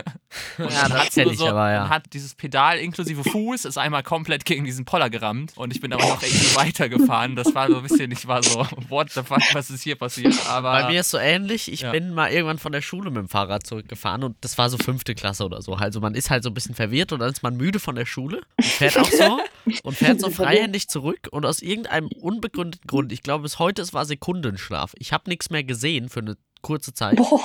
Und 0.58 0.70
Ja, 0.70 0.82
dann 0.82 0.90
das 0.92 1.00
hat's 1.00 1.14
kenn 1.14 1.24
nur 1.24 1.32
ich 1.32 1.38
so, 1.38 1.48
aber, 1.48 1.72
ja. 1.72 1.88
hat 1.88 2.04
dieses 2.12 2.34
Pedal 2.34 2.78
inklusive 2.78 3.24
Fuß 3.24 3.64
ist 3.64 3.78
einmal 3.78 4.02
komplett 4.02 4.44
gegen 4.44 4.64
diesen 4.64 4.84
Poller 4.84 5.10
gerammt 5.10 5.52
und 5.56 5.72
ich 5.74 5.80
bin 5.80 5.92
aber 5.92 6.06
noch 6.06 6.22
irgendwie 6.22 6.54
weitergefahren. 6.56 7.34
Das 7.36 7.54
war 7.54 7.68
so 7.68 7.76
ein 7.78 7.82
bisschen, 7.82 8.10
ich 8.12 8.26
war 8.28 8.42
so, 8.42 8.66
what 8.88 9.10
the 9.10 9.22
fuck, 9.22 9.42
was 9.54 9.70
ist 9.70 9.82
hier 9.82 9.96
passiert? 9.96 10.34
Aber 10.48 10.70
Bei 10.72 10.88
mir 10.90 11.00
ist 11.00 11.10
so 11.10 11.18
ähnlich. 11.18 11.70
Ich 11.72 11.80
Ja. 11.80 11.90
bin 11.90 12.14
mal 12.14 12.30
irgendwann 12.30 12.58
von 12.58 12.72
der 12.72 12.82
Schule 12.82 13.10
mit 13.10 13.18
dem 13.18 13.28
Fahrrad 13.28 13.66
zurückgefahren 13.66 14.22
und 14.22 14.36
das 14.40 14.56
war 14.56 14.70
so 14.70 14.78
fünfte 14.78 15.14
Klasse 15.14 15.44
oder 15.44 15.62
so. 15.62 15.74
Also 15.74 16.00
man 16.00 16.14
ist 16.14 16.30
halt 16.30 16.44
so 16.44 16.50
ein 16.50 16.54
bisschen 16.54 16.74
verwirrt 16.74 17.12
und 17.12 17.18
dann 17.20 17.30
ist 17.32 17.42
man 17.42 17.56
müde 17.56 17.80
von 17.80 17.96
der 17.96 18.06
Schule 18.06 18.42
und 18.56 18.64
fährt 18.64 18.96
auch 18.98 19.10
so 19.10 19.40
und 19.82 19.96
fährt 19.96 20.20
so 20.20 20.30
freihändig 20.30 20.88
zurück 20.88 21.28
und 21.32 21.44
aus 21.44 21.60
irgendeinem 21.60 22.08
unbegründeten 22.08 22.86
Grund, 22.86 23.12
ich 23.12 23.22
glaube 23.22 23.42
bis 23.42 23.58
heute, 23.58 23.82
es 23.82 23.92
war 23.92 24.04
Sekundenschlaf. 24.06 24.92
Ich 24.98 25.12
habe 25.12 25.28
nichts 25.28 25.50
mehr 25.50 25.64
gesehen 25.64 26.03
für 26.08 26.20
eine 26.20 26.36
kurze 26.62 26.94
Zeit. 26.94 27.16
Boah. 27.16 27.40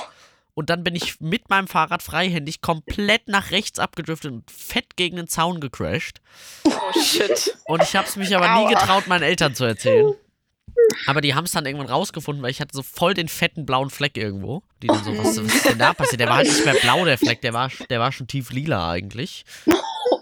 Und 0.54 0.68
dann 0.68 0.84
bin 0.84 0.94
ich 0.94 1.20
mit 1.20 1.48
meinem 1.48 1.68
Fahrrad 1.68 2.02
freihändig 2.02 2.60
komplett 2.60 3.28
nach 3.28 3.50
rechts 3.50 3.78
abgedriftet 3.78 4.32
und 4.32 4.50
fett 4.50 4.96
gegen 4.96 5.16
den 5.16 5.28
Zaun 5.28 5.60
gecrashed. 5.60 6.20
Oh 6.64 7.00
shit. 7.00 7.56
Und 7.66 7.82
ich 7.82 7.96
habe 7.96 8.06
es 8.06 8.16
mich 8.16 8.36
aber 8.36 8.48
nie 8.54 8.66
Aua. 8.66 8.68
getraut, 8.70 9.06
meinen 9.06 9.22
Eltern 9.22 9.54
zu 9.54 9.64
erzählen. 9.64 10.12
Aber 11.06 11.20
die 11.20 11.34
haben 11.34 11.44
es 11.44 11.52
dann 11.52 11.66
irgendwann 11.66 11.88
rausgefunden, 11.88 12.42
weil 12.42 12.50
ich 12.50 12.60
hatte 12.60 12.76
so 12.76 12.82
voll 12.82 13.14
den 13.14 13.28
fetten 13.28 13.64
blauen 13.64 13.90
Fleck 13.90 14.16
irgendwo. 14.16 14.62
Die 14.82 14.88
dann 14.88 15.02
so, 15.04 15.16
was, 15.16 15.36
was 15.42 15.54
ist 15.54 15.68
denn 15.68 15.78
da 15.78 15.94
passiert? 15.94 16.20
Der 16.20 16.28
war 16.28 16.36
halt 16.36 16.48
nicht 16.48 16.64
mehr 16.64 16.74
blau, 16.74 17.04
der 17.04 17.18
Fleck, 17.18 17.40
der 17.40 17.52
war, 17.52 17.70
der 17.88 18.00
war 18.00 18.12
schon 18.12 18.26
tief 18.26 18.50
lila 18.50 18.90
eigentlich. 18.90 19.44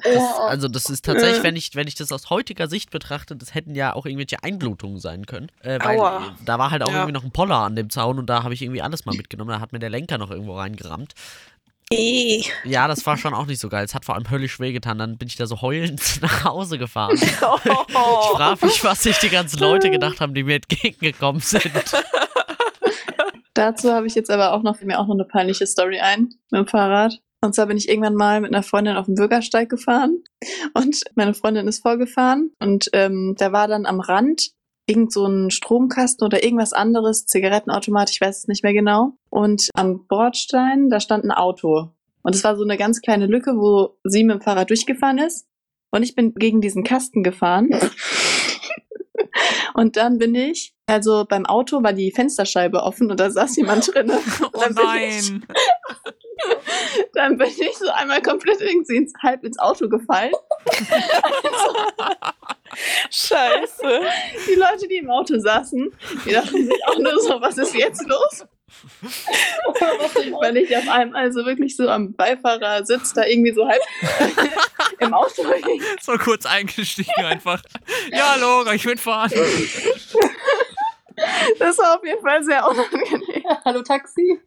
Das, 0.05 0.23
also 0.49 0.69
das 0.69 0.87
ist 0.91 1.05
tatsächlich, 1.05 1.43
wenn 1.43 1.57
ich, 1.57 1.75
wenn 1.75 1.89
ich 1.89 1.95
das 1.95 2.13
aus 2.13 2.31
heutiger 2.31 2.69
Sicht 2.69 2.91
betrachte, 2.91 3.37
das 3.37 3.55
hätten 3.55 3.75
ja 3.75 3.95
auch 3.95 4.07
irgendwelche 4.07 4.43
Einblutungen 4.43 4.99
sein 4.99 5.27
können. 5.27 5.49
Äh, 5.63 5.79
weil 5.83 5.99
Aua. 5.99 6.19
äh, 6.19 6.45
da 6.45 6.59
war 6.59 6.71
halt 6.71 6.83
auch 6.83 6.89
Ja. 6.91 6.97
irgendwie 6.99 7.13
noch 7.13 7.25
ein 7.25 7.33
Poller 7.33 7.57
an 7.59 7.77
dem 7.77 7.91
Zaun 7.91 8.19
und 8.19 8.27
da 8.27 8.43
habe 8.45 8.55
ich 8.55 8.63
irgendwie 8.63 8.83
alles 8.83 9.05
mal 9.07 9.15
mitgenommen. 9.17 9.51
Da 9.51 9.61
hat 9.61 9.73
mir 9.73 9.79
der 9.79 9.91
Lenker 9.91 10.19
noch 10.19 10.31
irgendwo 10.31 10.57
reingerammt. 10.57 11.15
Eh. 11.91 12.43
Ja, 12.65 12.87
das 12.87 13.07
war 13.07 13.17
schon 13.17 13.33
auch 13.33 13.47
nicht 13.47 13.61
so 13.61 13.71
geil. 13.71 13.83
Es 13.85 13.95
hat 13.95 14.05
vor 14.05 14.15
allem 14.15 14.31
höllisch 14.31 14.61
wehgetan. 14.61 14.99
Dann 14.99 15.17
bin 15.17 15.27
ich 15.27 15.37
da 15.37 15.47
so 15.47 15.63
heulend 15.63 16.03
nach 16.23 16.45
Hause 16.45 16.79
gefahren. 16.79 17.17
Ich 17.23 17.33
Oh. 17.95 18.37
frage 18.37 18.67
mich, 18.67 18.85
was 18.85 19.03
sich 19.03 19.17
die 19.19 19.31
ganzen 19.31 19.59
Leute 19.59 19.91
gedacht 19.91 20.21
haben, 20.21 20.35
die 20.35 20.43
mir 20.45 20.57
entgegengekommen 20.57 21.41
sind. 21.41 21.65
Dazu 23.55 23.93
habe 23.93 24.07
ich 24.07 24.15
jetzt 24.15 24.31
aber 24.31 24.53
auch 24.53 24.63
noch, 24.63 24.77
fällt 24.77 24.87
mir 24.87 24.99
auch 25.01 25.07
noch 25.07 25.15
eine 25.15 25.25
peinliche 25.25 25.67
Story 25.67 25.99
ein 25.99 26.29
mit 26.51 26.59
dem 26.61 26.67
Fahrrad. 26.69 27.21
Und 27.41 27.55
zwar 27.55 27.67
bin 27.67 27.77
ich 27.77 27.89
irgendwann 27.89 28.15
mal 28.15 28.41
mit 28.41 28.53
einer 28.53 28.65
Freundin 28.65 28.97
auf 28.97 29.07
dem 29.07 29.15
Bürgersteig 29.15 29.69
gefahren 29.69 30.25
und 30.75 31.01
meine 31.15 31.35
Freundin 31.35 31.69
ist 31.69 31.83
vorgefahren 31.83 32.51
und 32.59 32.91
ähm, 32.93 33.37
da 33.39 33.53
war 33.53 33.69
dann 33.69 33.87
am 33.87 34.01
Rand 34.01 34.51
irgend 34.89 35.13
so 35.13 35.27
ein 35.27 35.51
Stromkasten 35.51 36.25
oder 36.25 36.43
irgendwas 36.43 36.73
anderes, 36.73 37.27
Zigarettenautomat, 37.27 38.11
ich 38.11 38.21
weiß 38.21 38.39
es 38.39 38.49
nicht 38.49 38.65
mehr 38.65 38.73
genau. 38.73 39.13
Und 39.29 39.69
am 39.75 40.07
Bordstein, 40.07 40.89
da 40.89 40.99
stand 40.99 41.25
ein 41.25 41.31
Auto. 41.31 41.91
Und 42.23 42.35
es 42.35 42.43
war 42.43 42.57
so 42.57 42.65
eine 42.65 42.79
ganz 42.79 43.01
kleine 43.03 43.27
Lücke, 43.27 43.53
wo 43.53 43.99
sie 44.03 44.25
mit 44.25 44.37
dem 44.37 44.41
Fahrrad 44.41 44.71
durchgefahren 44.71 45.19
ist. 45.19 45.47
Und 45.91 46.03
ich 46.03 46.15
bin 46.15 46.35
gegen 46.35 46.61
diesen 46.61 46.85
Kasten 46.85 47.23
gefahren. 47.23 47.69
Und 49.75 49.97
dann 49.97 50.19
bin 50.19 50.35
ich, 50.35 50.75
also 50.87 51.25
beim 51.29 51.47
Auto 51.47 51.83
war 51.83 51.93
die 51.93 52.11
Fensterscheibe 52.11 52.83
offen 52.83 53.11
und 53.11 53.21
da 53.21 53.31
saß 53.31 53.57
jemand 53.57 53.95
drin. 53.95 54.11
Oh 54.53 54.65
nein! 54.75 55.47
Dann 57.15 57.39
bin 57.39 57.49
ich 57.49 57.77
so 57.77 57.89
einmal 57.91 58.23
komplett 58.23 58.61
irgendwie 58.61 58.97
ins, 58.97 59.13
halb 59.23 59.45
ins 59.45 59.59
Auto 59.59 59.89
gefallen. 59.89 60.33
Scheiße. 63.11 64.03
Die 64.49 64.55
Leute, 64.55 64.89
die 64.89 64.99
im 64.99 65.11
Auto 65.11 65.39
saßen, 65.39 65.91
die 66.25 66.33
dachten 66.33 66.67
sich 66.67 66.87
auch 66.87 66.99
nur 66.99 67.21
so, 67.21 67.41
was 67.41 67.59
ist 67.59 67.75
jetzt 67.75 68.07
los? 68.07 68.47
Weil 70.41 70.57
ich 70.59 70.77
auf 70.77 70.89
einmal 70.89 71.33
so 71.33 71.45
wirklich 71.45 71.75
so 71.77 71.89
am 71.89 72.13
Beifahrersitz 72.15 73.15
da 73.15 73.25
irgendwie 73.25 73.53
so 73.53 73.67
halb 73.67 73.81
im 74.99 75.15
Auto 75.15 75.43
hing. 75.53 75.83
So 76.01 76.13
kurz 76.19 76.47
eingestiegen 76.47 77.25
einfach. 77.25 77.63
Ja, 78.11 78.35
hallo, 78.35 78.71
ich 78.73 78.85
will 78.85 78.99
fahren. 78.99 79.33
Das 81.59 81.79
war 81.79 81.97
auf 81.97 82.05
jeden 82.05 82.21
Fall 82.23 82.43
sehr 82.45 82.67
unangenehm. 82.69 83.45
Hallo 83.65 83.83
Taxi. 83.83 84.39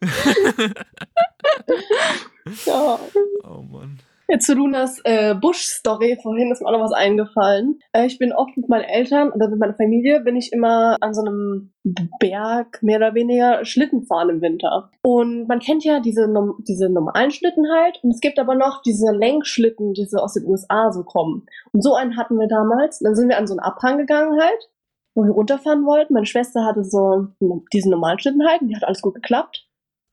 ja. 2.66 2.98
Oh 3.44 3.62
Mann. 3.62 3.98
Jetzt 4.32 4.46
zu 4.46 4.54
Lunas 4.54 4.98
äh, 5.04 5.34
Busch-Story 5.34 6.18
vorhin 6.22 6.50
ist 6.50 6.62
mir 6.62 6.68
auch 6.68 6.72
noch 6.72 6.84
was 6.84 6.94
eingefallen. 6.94 7.80
Äh, 7.92 8.06
ich 8.06 8.18
bin 8.18 8.32
oft 8.32 8.56
mit 8.56 8.66
meinen 8.66 8.84
Eltern 8.84 9.30
oder 9.30 9.48
mit 9.48 9.58
meiner 9.58 9.74
Familie 9.74 10.20
bin 10.20 10.36
ich 10.36 10.54
immer 10.54 10.96
an 11.02 11.12
so 11.12 11.20
einem 11.20 11.72
Berg 12.18 12.82
mehr 12.82 12.96
oder 12.96 13.14
weniger 13.14 13.62
Schlitten 13.66 14.04
fahren 14.04 14.30
im 14.30 14.40
Winter. 14.40 14.90
Und 15.02 15.48
man 15.48 15.58
kennt 15.58 15.84
ja 15.84 16.00
diese, 16.00 16.32
diese 16.66 16.88
normalen 16.88 17.30
Schlitten 17.30 17.66
halt. 17.70 18.00
Und 18.02 18.12
es 18.12 18.20
gibt 18.20 18.38
aber 18.38 18.54
noch 18.54 18.80
diese 18.80 19.12
Lenkschlitten, 19.12 19.92
die 19.92 20.06
so 20.06 20.16
aus 20.16 20.32
den 20.32 20.46
USA 20.46 20.90
so 20.92 21.02
kommen. 21.02 21.44
Und 21.72 21.82
so 21.82 21.94
einen 21.94 22.16
hatten 22.16 22.38
wir 22.38 22.48
damals. 22.48 23.00
Dann 23.00 23.14
sind 23.14 23.28
wir 23.28 23.36
an 23.36 23.46
so 23.46 23.52
einen 23.52 23.60
Abhang 23.60 23.98
gegangen 23.98 24.40
halt, 24.40 24.70
wo 25.14 25.24
wir 25.24 25.32
runterfahren 25.32 25.84
wollten. 25.84 26.14
Meine 26.14 26.24
Schwester 26.24 26.64
hatte 26.64 26.84
so 26.84 27.26
diesen 27.72 27.90
normalen 27.90 28.18
Schlitten 28.18 28.48
halt 28.48 28.62
und 28.62 28.68
die 28.68 28.76
hat 28.76 28.84
alles 28.84 29.02
gut 29.02 29.16
geklappt. 29.16 29.68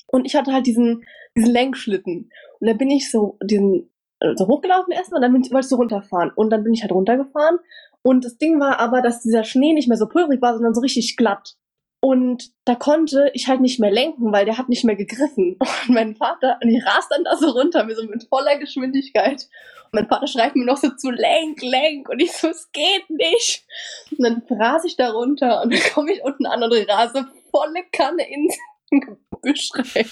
Und 0.08 0.26
ich 0.26 0.36
hatte 0.36 0.52
halt 0.52 0.66
diesen, 0.66 1.06
diesen 1.40 1.54
Lenkschlitten. 1.54 2.32
Und 2.60 2.68
dann 2.68 2.78
bin 2.78 2.92
ich 2.92 3.10
so 3.10 3.38
diesen 3.44 3.90
äh, 4.20 4.36
so 4.36 4.48
hochgelaufen 4.48 4.92
erstmal, 4.92 5.22
dann 5.22 5.34
bin 5.34 5.44
ich, 5.44 5.52
wollte 5.52 5.66
ich 5.66 5.70
so 5.70 5.78
runterfahren. 5.78 6.32
Und 6.36 6.50
dann 6.50 6.64
bin 6.64 6.74
ich 6.74 6.82
halt 6.82 6.92
runtergefahren. 6.92 7.60
Und 8.02 8.26
das 8.26 8.38
Ding 8.38 8.60
war 8.60 8.80
aber, 8.80 9.02
dass 9.02 9.22
dieser 9.22 9.44
Schnee 9.44 9.74
nicht 9.74 9.88
mehr 9.88 9.98
so 9.98 10.08
pulverig 10.08 10.42
war, 10.42 10.54
sondern 10.54 10.74
so 10.74 10.82
richtig 10.82 11.18
glatt. 11.18 11.56
Und 12.02 12.52
da 12.64 12.76
konnte 12.76 13.30
ich 13.34 13.48
halt 13.48 13.60
nicht 13.60 13.80
mehr 13.80 13.92
lenken, 13.92 14.32
weil 14.32 14.46
der 14.46 14.58
hat 14.58 14.70
nicht 14.70 14.86
mehr 14.86 14.96
gegriffen. 14.96 15.58
Und 15.88 15.94
mein 15.94 16.16
Vater, 16.16 16.58
und 16.64 16.70
ich 16.70 16.86
ras 16.86 17.10
dann 17.10 17.26
da 17.26 17.36
so 17.36 17.50
runter, 17.50 17.84
mit 17.84 17.98
so 17.98 18.04
mit 18.06 18.24
voller 18.30 18.58
Geschwindigkeit. 18.58 19.50
Und 19.86 19.94
mein 19.94 20.08
Vater 20.08 20.28
schreit 20.28 20.56
mir 20.56 20.66
noch 20.66 20.78
so 20.78 20.90
zu, 20.96 21.10
lenk, 21.10 21.62
lenk. 21.62 22.08
Und 22.08 22.22
ich 22.22 22.32
so, 22.32 22.48
es 22.48 22.72
geht 22.72 23.10
nicht. 23.10 23.66
Und 24.12 24.24
dann 24.24 24.44
ras 24.50 24.86
ich 24.86 24.96
da 24.96 25.12
runter 25.12 25.62
und 25.62 25.74
dann 25.74 25.82
komme 25.94 26.14
ich 26.14 26.24
unten 26.24 26.46
an 26.46 26.64
und 26.64 26.72
rase 26.72 27.28
volle 27.52 27.84
Kanne 27.92 28.30
ins 28.30 28.58
Gebüsch 28.90 29.18
rein. 29.44 30.10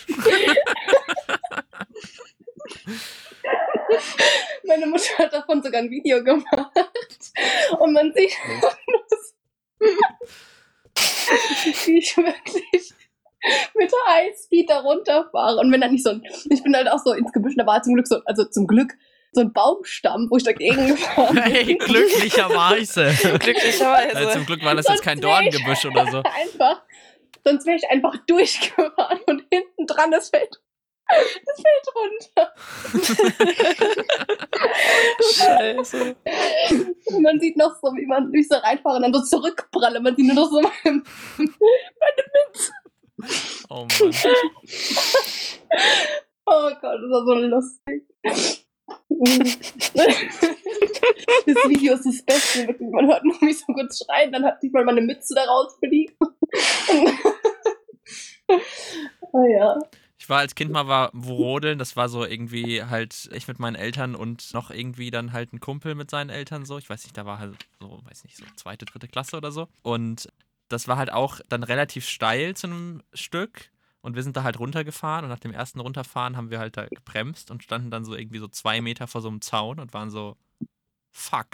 Meine 4.66 4.86
Mutter 4.88 5.18
hat 5.18 5.34
davon 5.34 5.64
sogar 5.64 5.82
ein 5.82 5.90
Video 5.90 6.24
gemacht. 6.24 6.46
Und 7.80 7.94
man 7.94 8.14
sieht, 8.14 8.34
wie 11.86 11.98
ich 12.00 12.18
wirklich 12.18 12.94
mit 13.76 13.92
Highspeed 14.08 14.70
da 14.70 14.80
runterfahre. 14.80 15.60
Und 15.60 15.72
wenn 15.72 15.82
da 15.82 15.88
nicht 15.88 16.04
so 16.04 16.10
ein, 16.12 16.24
ich 16.50 16.64
bin 16.64 16.76
halt 16.76 16.90
auch 16.90 17.00
so 17.04 17.14
ins 17.14 17.32
Gebüsch, 17.32 17.56
da 17.58 17.66
war 17.66 17.82
zum 17.84 17.94
Glück 17.94 18.08
so, 18.08 18.22
also 18.26 18.46
zum 18.46 18.68
Glück 18.68 18.94
so 19.32 19.42
ein 19.42 19.54
Baumstamm, 19.54 20.28
wo 20.30 20.38
ich 20.38 20.44
dagegen 20.44 20.88
gefahren 20.88 21.36
bin. 21.44 21.44
Hey, 21.44 21.76
glücklicherweise. 21.76 23.06
Also 23.06 23.38
Glücklicherweise. 23.38 24.32
zum 24.32 24.46
Glück 24.46 24.64
war 24.64 24.76
das 24.76 24.88
jetzt 24.88 25.04
kein 25.04 25.22
Dorngebüsch 25.22 25.86
oder 25.86 26.08
so. 26.10 26.18
Einfach 26.24 26.82
sonst 27.44 27.66
wäre 27.66 27.78
ich 27.78 27.90
einfach 27.90 28.16
durchgefahren 28.28 29.20
und 29.28 29.44
hinten 29.52 29.88
dran 29.88 30.12
das 30.12 30.30
fällt, 30.30 30.62
das 31.08 31.62
fällt 31.62 31.88
runter. 31.96 32.54
Scheiße. 35.34 36.16
Und 37.06 37.22
man 37.22 37.40
sieht 37.40 37.58
noch 37.58 37.76
so, 37.82 37.88
wie 37.94 38.06
man 38.06 38.32
durch 38.32 38.48
so 38.48 38.56
reinfahren 38.56 39.04
und 39.04 39.14
dann 39.14 39.22
so 39.22 39.38
zurückpralle. 39.38 40.00
Man 40.02 40.16
sieht 40.16 40.26
nur 40.26 40.36
noch 40.36 40.50
so 40.50 40.62
meine, 40.62 41.04
meine 41.38 42.24
Mütze. 42.34 42.72
Oh 43.70 43.88
Mann. 44.00 44.14
Oh 46.50 46.70
Gott, 46.70 46.82
das 46.82 47.12
war 47.12 47.26
so 47.26 47.34
lustig. 47.36 48.04
das 51.46 51.58
Video 51.68 51.94
ist 51.96 52.06
das 52.06 52.22
Beste. 52.24 52.68
wirklich. 52.68 52.90
Man 52.90 53.08
hört 53.08 53.26
nur 53.26 53.36
mich 53.42 53.60
so 53.60 53.74
kurz 53.74 54.04
schreien, 54.06 54.32
dann 54.32 54.46
hat 54.46 54.62
sich 54.62 54.72
mal 54.72 54.86
meine 54.86 55.02
Mütze 55.02 55.36
da 55.36 55.44
rausfliegen. 55.44 56.16
Oh 59.32 59.46
ja. 59.46 59.80
Ich 60.20 60.30
war 60.30 60.40
als 60.40 60.56
Kind 60.56 60.72
mal 60.72 60.88
war 60.88 61.14
rodeln, 61.14 61.80
das 61.80 61.96
war 61.96 62.10
so 62.10 62.26
irgendwie 62.26 62.84
halt 62.84 63.30
ich 63.34 63.48
mit 63.48 63.60
meinen 63.60 63.76
Eltern 63.76 64.16
und 64.16 64.54
noch 64.54 64.72
irgendwie 64.72 65.12
dann 65.12 65.32
halt 65.32 65.54
ein 65.54 65.60
Kumpel 65.60 65.96
mit 65.96 66.10
seinen 66.10 66.30
Eltern 66.30 66.66
so. 66.66 66.78
Ich 66.78 66.90
weiß 66.90 67.04
nicht, 67.04 67.16
da 67.16 67.26
war 67.26 67.40
halt 67.40 67.56
so, 67.80 68.00
weiß 68.04 68.24
nicht, 68.24 68.36
so 68.38 68.44
zweite, 68.56 68.86
dritte 68.86 69.08
Klasse 69.08 69.38
oder 69.38 69.52
so. 69.52 69.68
Und 69.84 70.28
das 70.70 70.88
war 70.88 70.98
halt 70.98 71.12
auch 71.12 71.40
dann 71.50 71.64
relativ 71.64 72.08
steil 72.08 72.56
zu 72.56 72.68
einem 72.68 73.04
Stück. 73.14 73.72
Und 74.02 74.16
wir 74.16 74.24
sind 74.24 74.38
da 74.38 74.44
halt 74.44 74.60
runtergefahren 74.60 75.26
und 75.26 75.30
nach 75.30 75.40
dem 75.40 75.52
ersten 75.52 75.80
Runterfahren 75.80 76.38
haben 76.38 76.50
wir 76.50 76.60
halt 76.60 76.78
da 76.78 76.86
gebremst 76.88 77.52
und 77.52 77.64
standen 77.64 77.92
dann 77.92 78.06
so 78.06 78.16
irgendwie 78.16 78.40
so 78.40 78.48
zwei 78.48 78.80
Meter 78.80 79.08
vor 79.08 79.22
so 79.22 79.28
einem 79.28 79.42
Zaun 79.42 79.80
und 79.80 79.94
waren 79.94 80.10
so, 80.10 80.38
fuck. 81.12 81.48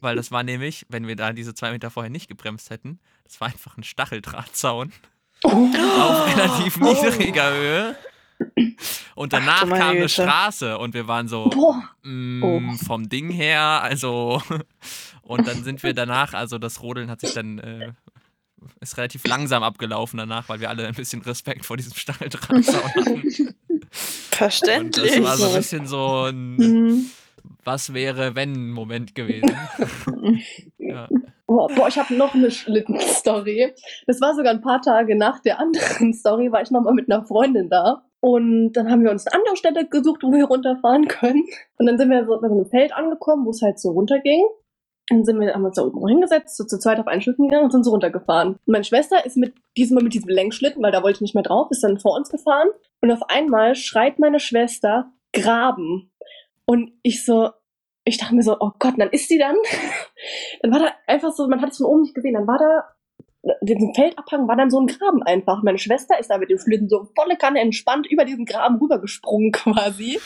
Weil 0.00 0.16
das 0.16 0.30
war 0.32 0.42
nämlich, 0.42 0.86
wenn 0.88 1.06
wir 1.06 1.14
da 1.16 1.32
diese 1.32 1.54
zwei 1.54 1.70
Meter 1.72 1.90
vorher 1.90 2.10
nicht 2.10 2.28
gebremst 2.28 2.70
hätten, 2.70 2.98
das 3.24 3.40
war 3.40 3.48
einfach 3.48 3.76
ein 3.76 3.84
Stacheldrahtzaun 3.84 4.92
auf 5.44 6.26
relativ 6.36 6.76
niedriger 6.78 7.52
Höhe. 7.52 7.96
Und 9.14 9.32
danach 9.32 9.64
meine 9.66 9.78
kam 9.80 9.96
eine. 9.96 10.08
Straße 10.08 10.76
und 10.78 10.94
wir 10.94 11.06
waren 11.06 11.28
so, 11.28 11.48
Boah. 11.50 11.88
mm, 12.02 12.42
Oh. 12.42 12.60
vom 12.84 13.08
Ding 13.08 13.30
her, 13.30 13.60
also. 13.82 14.42
Und 15.22 15.46
dann 15.46 15.62
sind 15.62 15.84
wir 15.84 15.94
danach, 15.94 16.34
also 16.34 16.58
das 16.58 16.82
Rodeln 16.82 17.08
hat 17.08 17.20
sich 17.20 17.32
dann, 17.32 17.60
äh, 17.60 17.92
ist 18.80 18.96
relativ 18.96 19.24
langsam 19.24 19.62
abgelaufen 19.62 20.18
danach, 20.18 20.48
weil 20.48 20.58
wir 20.60 20.68
alle 20.68 20.86
ein 20.88 20.94
bisschen 20.94 21.22
Respekt 21.22 21.64
vor 21.64 21.76
diesem 21.76 21.94
Stacheldrahtzaun 21.94 22.82
hatten. 22.82 23.22
Und 23.68 23.86
Verständlich. 23.92 25.12
das 25.14 25.22
war 25.22 25.36
so 25.36 25.46
ein 25.48 25.54
bisschen 25.54 25.86
so 25.86 26.24
ein 26.24 26.56
Mhm. 26.56 27.10
Was 27.64 27.94
wäre, 27.94 28.34
wenn 28.34 28.70
Moment 28.70 29.14
gewesen. 29.14 29.56
ja. 30.78 31.08
Boah, 31.46 31.68
boah, 31.68 31.88
ich 31.88 31.98
habe 31.98 32.14
noch 32.14 32.34
eine 32.34 32.50
Schlitten-Story. 32.50 33.74
Das 34.06 34.20
war 34.20 34.34
sogar 34.34 34.52
ein 34.52 34.62
paar 34.62 34.80
Tage 34.80 35.16
nach 35.16 35.40
der 35.40 35.60
anderen 35.60 36.12
Story, 36.14 36.50
war 36.50 36.62
ich 36.62 36.70
nochmal 36.70 36.94
mit 36.94 37.10
einer 37.10 37.24
Freundin 37.24 37.68
da. 37.68 38.04
Und 38.20 38.72
dann 38.72 38.90
haben 38.90 39.02
wir 39.02 39.10
uns 39.10 39.26
eine 39.26 39.38
andere 39.38 39.56
Stelle 39.56 39.86
gesucht, 39.86 40.22
wo 40.22 40.32
wir 40.32 40.44
runterfahren 40.44 41.08
können. 41.08 41.44
Und 41.78 41.86
dann 41.86 41.98
sind 41.98 42.08
wir 42.10 42.24
so 42.24 42.40
bei 42.40 42.48
so 42.48 42.54
einem 42.54 42.66
Feld 42.66 42.92
angekommen, 42.92 43.44
wo 43.44 43.50
es 43.50 43.62
halt 43.62 43.78
so 43.80 43.90
runterging. 43.90 44.44
Und 45.10 45.18
dann 45.18 45.24
sind 45.24 45.40
wir, 45.40 45.52
haben 45.52 45.64
uns 45.64 45.74
da 45.74 45.82
oben 45.82 46.06
hingesetzt, 46.06 46.56
so 46.56 46.64
zu 46.64 46.78
zweit 46.78 47.00
auf 47.00 47.08
einen 47.08 47.20
Schlitten 47.20 47.48
gegangen 47.48 47.64
und 47.64 47.72
sind 47.72 47.84
so 47.84 47.90
runtergefahren. 47.90 48.50
Und 48.54 48.68
meine 48.68 48.84
Schwester 48.84 49.26
ist 49.26 49.36
mit 49.36 49.54
diesmal 49.76 50.04
mit 50.04 50.14
diesem 50.14 50.30
Längsschlitten, 50.30 50.82
weil 50.82 50.92
da 50.92 51.02
wollte 51.02 51.16
ich 51.16 51.20
nicht 51.20 51.34
mehr 51.34 51.42
drauf, 51.42 51.66
ist 51.70 51.82
dann 51.82 51.98
vor 51.98 52.16
uns 52.16 52.30
gefahren. 52.30 52.68
Und 53.00 53.10
auf 53.10 53.28
einmal 53.28 53.74
schreit 53.74 54.20
meine 54.20 54.38
Schwester, 54.38 55.10
graben. 55.32 56.11
Und 56.64 56.92
ich 57.02 57.24
so, 57.24 57.50
ich 58.04 58.18
dachte 58.18 58.34
mir 58.34 58.42
so, 58.42 58.56
oh 58.58 58.70
Gott, 58.78 58.94
dann 58.98 59.10
ist 59.10 59.28
sie 59.28 59.38
dann. 59.38 59.56
dann 60.62 60.72
war 60.72 60.80
da 60.80 60.92
einfach 61.06 61.32
so, 61.32 61.48
man 61.48 61.60
hat 61.60 61.70
es 61.70 61.78
von 61.78 61.86
oben 61.86 62.02
nicht 62.02 62.14
gesehen, 62.14 62.34
dann 62.34 62.46
war 62.46 62.58
da, 62.58 63.54
diesen 63.60 63.92
Feldabhang 63.94 64.46
war 64.46 64.56
dann 64.56 64.70
so 64.70 64.80
ein 64.80 64.86
Graben 64.86 65.22
einfach. 65.24 65.62
Meine 65.62 65.78
Schwester 65.78 66.18
ist 66.18 66.30
da 66.30 66.38
mit 66.38 66.50
dem 66.50 66.58
Schlitten 66.58 66.88
so 66.88 67.08
volle 67.16 67.36
Kanne 67.36 67.60
entspannt 67.60 68.06
über 68.08 68.24
diesen 68.24 68.44
Graben 68.44 68.78
rübergesprungen 68.78 69.52
quasi. 69.52 70.20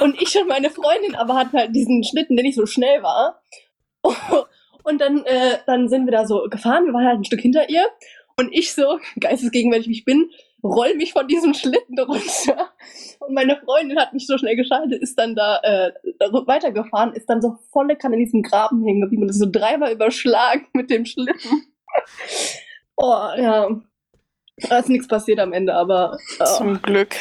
und 0.00 0.20
ich 0.20 0.36
und 0.38 0.48
meine 0.48 0.70
Freundin 0.70 1.16
aber 1.16 1.34
hatten 1.34 1.58
halt 1.58 1.74
diesen 1.74 2.04
Schlitten, 2.04 2.36
der 2.36 2.44
nicht 2.44 2.56
so 2.56 2.66
schnell 2.66 3.02
war. 3.02 3.42
Und 4.84 5.00
dann, 5.00 5.24
äh, 5.24 5.58
dann 5.66 5.88
sind 5.88 6.06
wir 6.06 6.12
da 6.12 6.28
so 6.28 6.46
gefahren, 6.48 6.86
wir 6.86 6.92
waren 6.92 7.06
halt 7.06 7.18
ein 7.18 7.24
Stück 7.24 7.40
hinter 7.40 7.68
ihr. 7.68 7.84
Und 8.36 8.50
ich 8.52 8.72
so, 8.72 9.00
geistesgegenwärtig 9.18 9.88
wie 9.88 9.94
ich 9.94 10.04
bin, 10.04 10.30
roll 10.62 10.94
mich 10.94 11.12
von 11.12 11.26
diesem 11.28 11.54
Schlitten 11.54 11.98
runter. 11.98 12.70
Und 13.20 13.34
meine 13.34 13.56
Freundin 13.64 13.98
hat 13.98 14.12
mich 14.12 14.26
so 14.26 14.38
schnell 14.38 14.56
geschaltet, 14.56 15.02
ist 15.02 15.18
dann 15.18 15.34
da 15.34 15.58
äh, 15.62 15.92
weitergefahren, 16.46 17.12
ist 17.12 17.28
dann 17.28 17.42
so 17.42 17.58
volle 17.72 17.96
Kanne 17.96 18.16
in 18.16 18.24
diesem 18.24 18.42
Graben 18.42 18.84
hängen 18.84 19.00
geblieben 19.00 19.22
und 19.22 19.30
ist 19.30 19.38
so 19.38 19.48
dreimal 19.50 19.92
überschlagen 19.92 20.66
mit 20.72 20.90
dem 20.90 21.04
Schlitten. 21.04 21.66
Oh, 22.96 23.28
ja. 23.36 23.68
Da 24.68 24.78
ist 24.78 24.88
nichts 24.88 25.06
passiert 25.06 25.38
am 25.38 25.52
Ende, 25.52 25.74
aber 25.74 26.18
äh, 26.38 26.44
Zum 26.44 26.80
Glück. 26.80 27.14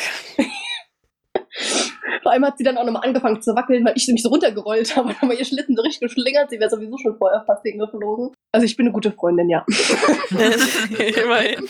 vor 2.23 2.31
allem 2.31 2.45
hat 2.45 2.57
sie 2.57 2.63
dann 2.63 2.77
auch 2.77 2.85
nochmal 2.85 3.03
angefangen 3.05 3.41
zu 3.41 3.53
wackeln, 3.55 3.83
weil 3.85 3.93
ich 3.95 4.07
mich 4.07 4.23
so 4.23 4.29
runtergerollt 4.29 4.95
habe. 4.95 5.13
Dann 5.19 5.29
war 5.29 5.37
ihr 5.37 5.43
Schlitten 5.43 5.75
so 5.75 5.81
richtig 5.81 5.99
geschlingert, 5.99 6.49
sie 6.49 6.59
wäre 6.59 6.69
sowieso 6.69 6.97
schon 6.97 7.17
vorher 7.17 7.43
fast 7.45 7.63
hingeflogen. 7.63 8.31
Also 8.53 8.65
ich 8.65 8.77
bin 8.77 8.85
eine 8.85 8.93
gute 8.93 9.11
Freundin, 9.11 9.49
ja. 9.49 9.65
Immerhin. 10.31 11.67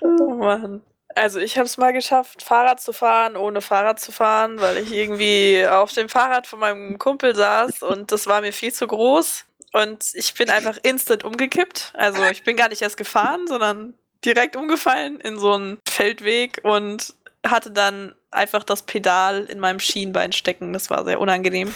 oh 0.00 0.34
Mann. 0.34 0.82
Also 1.14 1.40
ich 1.40 1.56
habe 1.56 1.66
es 1.66 1.78
mal 1.78 1.92
geschafft, 1.92 2.42
Fahrrad 2.42 2.80
zu 2.80 2.92
fahren, 2.92 3.36
ohne 3.36 3.60
Fahrrad 3.60 3.98
zu 3.98 4.12
fahren, 4.12 4.60
weil 4.60 4.78
ich 4.78 4.92
irgendwie 4.92 5.66
auf 5.66 5.92
dem 5.92 6.08
Fahrrad 6.08 6.46
von 6.46 6.60
meinem 6.60 6.98
Kumpel 6.98 7.34
saß 7.34 7.82
und 7.82 8.12
das 8.12 8.26
war 8.26 8.40
mir 8.40 8.52
viel 8.52 8.72
zu 8.72 8.86
groß. 8.86 9.44
Und 9.72 10.12
ich 10.14 10.34
bin 10.34 10.48
einfach 10.48 10.78
instant 10.82 11.24
umgekippt. 11.24 11.92
Also 11.94 12.22
ich 12.24 12.42
bin 12.42 12.56
gar 12.56 12.68
nicht 12.68 12.82
erst 12.82 12.96
gefahren, 12.96 13.46
sondern 13.46 13.94
direkt 14.24 14.56
umgefallen 14.56 15.20
in 15.20 15.38
so 15.38 15.54
einen 15.54 15.78
Feldweg 15.86 16.60
und 16.62 17.14
hatte 17.46 17.70
dann 17.70 18.14
einfach 18.30 18.64
das 18.64 18.82
Pedal 18.82 19.44
in 19.44 19.58
meinem 19.60 19.80
Schienbein 19.80 20.32
stecken. 20.32 20.72
Das 20.72 20.90
war 20.90 21.04
sehr 21.04 21.20
unangenehm. 21.20 21.72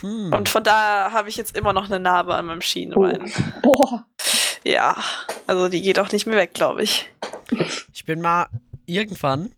Hm. 0.00 0.32
Und 0.32 0.48
von 0.48 0.64
daher 0.64 1.12
habe 1.12 1.28
ich 1.28 1.36
jetzt 1.36 1.56
immer 1.56 1.72
noch 1.72 1.86
eine 1.86 2.00
Narbe 2.00 2.34
an 2.34 2.46
meinem 2.46 2.62
Schienbein. 2.62 3.32
Boah. 3.62 4.06
Ja, 4.64 4.96
also 5.46 5.68
die 5.68 5.82
geht 5.82 5.98
auch 5.98 6.12
nicht 6.12 6.26
mehr 6.26 6.36
weg, 6.36 6.54
glaube 6.54 6.82
ich. 6.82 7.10
Ich 7.92 8.04
bin 8.04 8.20
mal 8.20 8.46
irgendwann 8.86 9.52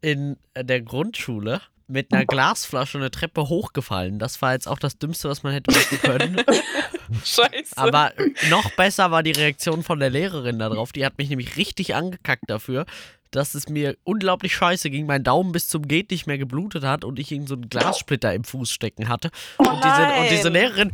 in 0.00 0.36
der 0.56 0.80
Grundschule 0.82 1.60
mit 1.86 2.12
einer 2.12 2.24
Glasflasche 2.24 2.98
eine 2.98 3.10
Treppe 3.10 3.48
hochgefallen. 3.48 4.18
Das 4.18 4.40
war 4.40 4.52
jetzt 4.52 4.66
auch 4.66 4.78
das 4.78 4.98
Dümmste, 4.98 5.28
was 5.28 5.42
man 5.42 5.52
hätte 5.52 5.70
machen 5.72 5.98
können. 6.00 6.42
Scheiße. 7.24 7.76
Aber 7.76 8.12
noch 8.48 8.70
besser 8.72 9.10
war 9.10 9.22
die 9.22 9.32
Reaktion 9.32 9.82
von 9.82 10.00
der 10.00 10.10
Lehrerin 10.10 10.58
darauf. 10.58 10.92
Die 10.92 11.04
hat 11.04 11.18
mich 11.18 11.28
nämlich 11.28 11.56
richtig 11.56 11.94
angekackt 11.94 12.44
dafür, 12.48 12.86
dass 13.34 13.54
es 13.54 13.68
mir 13.68 13.96
unglaublich 14.04 14.54
scheiße 14.54 14.90
ging, 14.90 15.06
mein 15.06 15.22
Daumen 15.24 15.52
bis 15.52 15.68
zum 15.68 15.86
Geht 15.88 16.10
nicht 16.10 16.26
mehr 16.26 16.38
geblutet 16.38 16.84
hat 16.84 17.04
und 17.04 17.18
ich 17.18 17.32
irgend 17.32 17.48
so 17.48 17.54
einen 17.54 17.68
Glassplitter 17.68 18.32
im 18.32 18.44
Fuß 18.44 18.70
stecken 18.70 19.08
hatte. 19.08 19.30
Oh 19.58 19.68
und, 19.68 19.84
diese, 19.84 20.20
und 20.20 20.30
diese. 20.30 20.48
Lehrerin, 20.48 20.92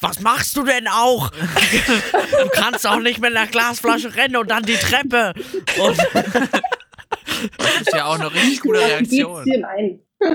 was 0.00 0.20
machst 0.20 0.56
du 0.56 0.64
denn 0.64 0.88
auch? 0.88 1.30
du 1.30 2.48
kannst 2.52 2.86
auch 2.86 3.00
nicht 3.00 3.20
mit 3.20 3.36
einer 3.36 3.46
Glasflasche 3.46 4.14
rennen 4.14 4.36
und 4.36 4.50
dann 4.50 4.62
die 4.62 4.76
Treppe. 4.76 5.34
Und 5.78 5.98
Das 7.58 7.80
ist 7.80 7.94
ja 7.94 8.06
auch 8.06 8.18
eine 8.18 8.32
richtig 8.32 8.60
gute 8.60 8.80
Reaktion. 8.80 9.66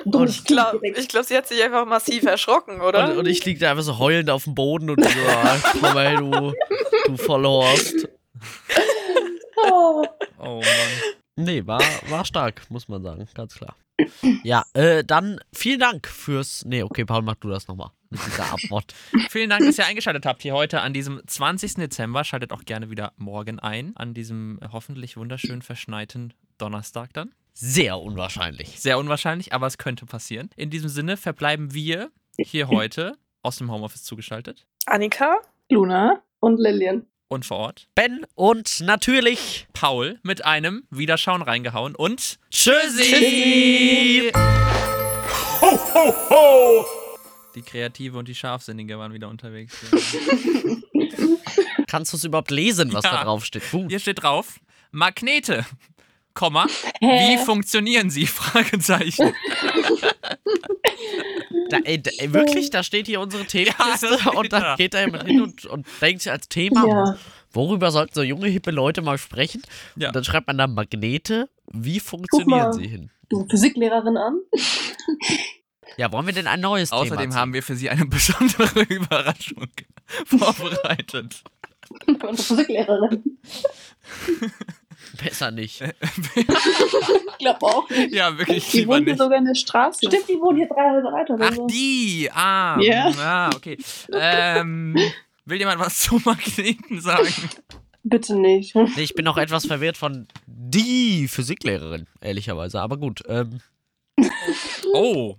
Und 0.06 0.30
ich 0.30 0.44
glaube, 0.44 0.86
ich 0.86 1.08
glaub, 1.08 1.24
sie 1.24 1.38
hat 1.38 1.48
sich 1.48 1.64
einfach 1.64 1.86
massiv 1.86 2.24
erschrocken, 2.24 2.82
oder? 2.82 3.12
Und, 3.12 3.20
und 3.20 3.26
ich 3.28 3.46
lieg 3.46 3.60
da 3.60 3.72
einfach 3.72 3.84
so 3.84 3.98
heulend 4.00 4.30
auf 4.30 4.44
dem 4.44 4.54
Boden 4.54 4.90
und 4.90 5.02
so, 5.02 5.20
ah, 5.30 5.56
komm 5.72 5.94
mal 5.94 6.08
her, 6.08 6.18
du, 6.18 6.54
du 7.06 7.18
Vollhorst. 7.18 8.08
Oh. 9.64 10.06
Oh 10.40 10.60
Mann. 10.60 11.14
Nee, 11.38 11.66
war, 11.66 11.82
war 12.10 12.26
stark, 12.26 12.70
muss 12.70 12.88
man 12.88 13.04
sagen, 13.04 13.28
ganz 13.36 13.54
klar. 13.54 13.76
Ja, 14.44 14.66
äh, 14.74 15.04
dann 15.04 15.40
vielen 15.54 15.80
Dank 15.80 16.08
fürs. 16.08 16.66
Nee, 16.66 16.84
okay, 16.84 17.06
Paul, 17.06 17.22
mach 17.22 17.36
du 17.36 17.50
das 17.50 17.68
nochmal. 17.68 17.92
Mit 18.10 18.20
dieser 18.26 18.52
Abmod. 18.52 18.94
Vielen 19.30 19.50
Dank, 19.50 19.66
dass 19.66 19.78
ihr 19.78 19.86
eingeschaltet 19.86 20.26
habt 20.26 20.42
hier 20.42 20.54
heute 20.54 20.82
an 20.82 20.94
diesem 20.94 21.22
20. 21.26 21.76
Dezember. 21.76 22.24
Schaltet 22.24 22.54
auch 22.54 22.64
gerne 22.64 22.90
wieder 22.90 23.14
morgen 23.18 23.60
ein, 23.60 23.96
an 23.98 24.14
diesem 24.14 24.60
hoffentlich 24.72 25.18
wunderschön 25.18 25.62
verschneiten 25.62 26.34
Donnerstag 26.58 27.14
dann. 27.14 27.34
Sehr 27.54 28.00
unwahrscheinlich. 28.00 28.80
Sehr 28.80 28.98
unwahrscheinlich, 28.98 29.52
aber 29.52 29.68
es 29.68 29.78
könnte 29.78 30.06
passieren. 30.06 30.50
In 30.56 30.70
diesem 30.70 30.90
Sinne 30.90 31.18
verbleiben 31.18 31.74
wir 31.74 32.12
hier 32.38 32.68
heute 32.68 33.18
aus 33.42 33.58
dem 33.58 33.72
Homeoffice 33.72 34.04
zugeschaltet 34.04 34.66
Annika? 34.86 35.38
Luna 35.70 36.22
und 36.40 36.60
Lillian. 36.60 37.06
Und 37.30 37.46
vor 37.46 37.58
Ort. 37.58 37.88
Ben 37.96 38.26
und 38.36 38.82
natürlich 38.82 39.68
Paul 39.74 40.20
mit 40.24 40.46
einem 40.46 40.84
Wiederschauen 40.90 41.42
reingehauen 41.42 41.96
und 41.96 42.40
Tschüssi! 42.52 44.32
die 47.56 47.62
Kreative 47.62 48.18
und 48.18 48.28
die 48.28 48.36
Scharfsinnige 48.36 48.98
waren 49.00 49.14
wieder 49.14 49.28
unterwegs. 49.30 49.76
Kannst 51.88 52.14
du 52.14 52.18
es 52.18 52.24
überhaupt 52.24 52.52
lesen, 52.52 52.94
was 52.94 53.04
Ja. 53.04 53.12
da 53.12 53.24
drauf 53.24 53.46
steht? 53.46 53.64
Puh. 53.70 53.88
Hier 53.90 54.00
steht 54.00 54.22
drauf: 54.22 54.60
Magnete, 54.92 55.66
Komma, 56.38 56.68
wie 57.02 57.08
Hä? 57.08 57.38
funktionieren 57.40 58.12
sie? 58.12 58.28
Fragezeichen. 58.28 59.34
Da, 61.70 61.80
ey, 61.84 62.02
da, 62.02 62.12
ey, 62.18 62.32
wirklich, 62.34 62.70
da 62.70 62.82
steht 62.82 63.08
hier 63.08 63.20
unsere 63.20 63.44
Themenliste 63.44 64.18
steht 64.20 64.36
und 64.36 64.54
dann 64.54 64.62
da. 64.62 64.76
geht 64.78 64.94
da 64.94 65.02
jemand 65.02 65.26
hin 65.26 65.42
und, 65.42 65.66
und 65.66 65.86
denkt 66.00 66.22
sich 66.22 66.32
als 66.32 66.48
Thema, 66.48 66.88
Ja. 66.88 67.18
Worüber 67.52 67.92
sollten 67.92 68.14
so 68.14 68.24
junge, 68.24 68.48
hippe 68.48 68.72
Leute 68.72 69.02
mal 69.02 69.18
sprechen? 69.18 69.62
Ja. 69.98 70.08
Und 70.08 70.16
dann 70.16 70.24
schreibt 70.24 70.48
man 70.48 70.58
da 70.58 70.68
Magnete. 70.68 71.50
Wie 71.74 72.00
funktionieren 72.00 72.72
sie 72.72 72.88
hin? 72.88 73.12
Du 73.28 73.46
Physiklehrerin 73.50 74.16
an. 74.16 74.40
Ja, 75.98 76.10
wollen 76.14 76.26
wir 76.26 76.34
denn 76.34 76.48
ein 76.48 76.62
neues 76.62 76.94
Außerdem 76.94 77.32
Thema 77.32 77.36
haben 77.36 77.54
wir 77.54 77.64
für 77.64 77.76
Sie 77.76 77.90
eine 77.90 78.06
besondere 78.06 78.82
Überraschung 78.90 79.68
vorbereitet. 80.26 81.44
Unsere 82.08 82.36
Physiklehrerin. 82.38 83.38
Besser 85.24 85.52
nicht. 85.52 85.82
Ich 85.82 87.38
glaube 87.40 87.62
auch 87.66 87.90
nicht. 87.90 88.14
ja, 88.14 88.38
wirklich 88.38 88.70
Die 88.72 88.80
lieber 88.80 88.94
wohnt 88.96 89.04
hier 89.06 89.14
nicht. 89.14 89.22
sogar 89.22 89.38
in 89.38 89.46
der 89.46 89.56
Straße. 89.56 90.00
Stimmt, 90.08 90.28
die 90.30 90.34
wohnen 90.40 90.58
hier 90.58 90.68
drei 90.68 90.92
Häuser 90.92 91.12
weiter 91.14 91.34
oder 91.36 91.48
Ach, 91.50 91.56
so. 91.56 91.68
die! 91.68 92.30
Ah, 92.34 92.80
Ja. 92.80 93.12
ah 93.20 93.50
okay. 93.56 93.78
Ähm, 94.12 94.98
will 95.46 95.58
jemand 95.60 95.80
was 95.80 96.00
zu 96.00 96.20
Magneten 96.26 97.00
sagen? 97.02 97.28
Bitte 98.04 98.36
nicht. 98.38 98.74
Nee, 98.76 98.90
ich 99.04 99.14
bin 99.16 99.26
noch 99.26 99.38
etwas 99.38 99.66
verwirrt 99.66 99.98
von 99.98 100.28
die 100.46 101.28
Physiklehrerin, 101.28 102.08
ehrlicherweise. 102.22 102.80
Aber 102.82 102.98
gut. 102.98 103.22
Ähm, 103.28 103.60
Oh, 104.94 105.36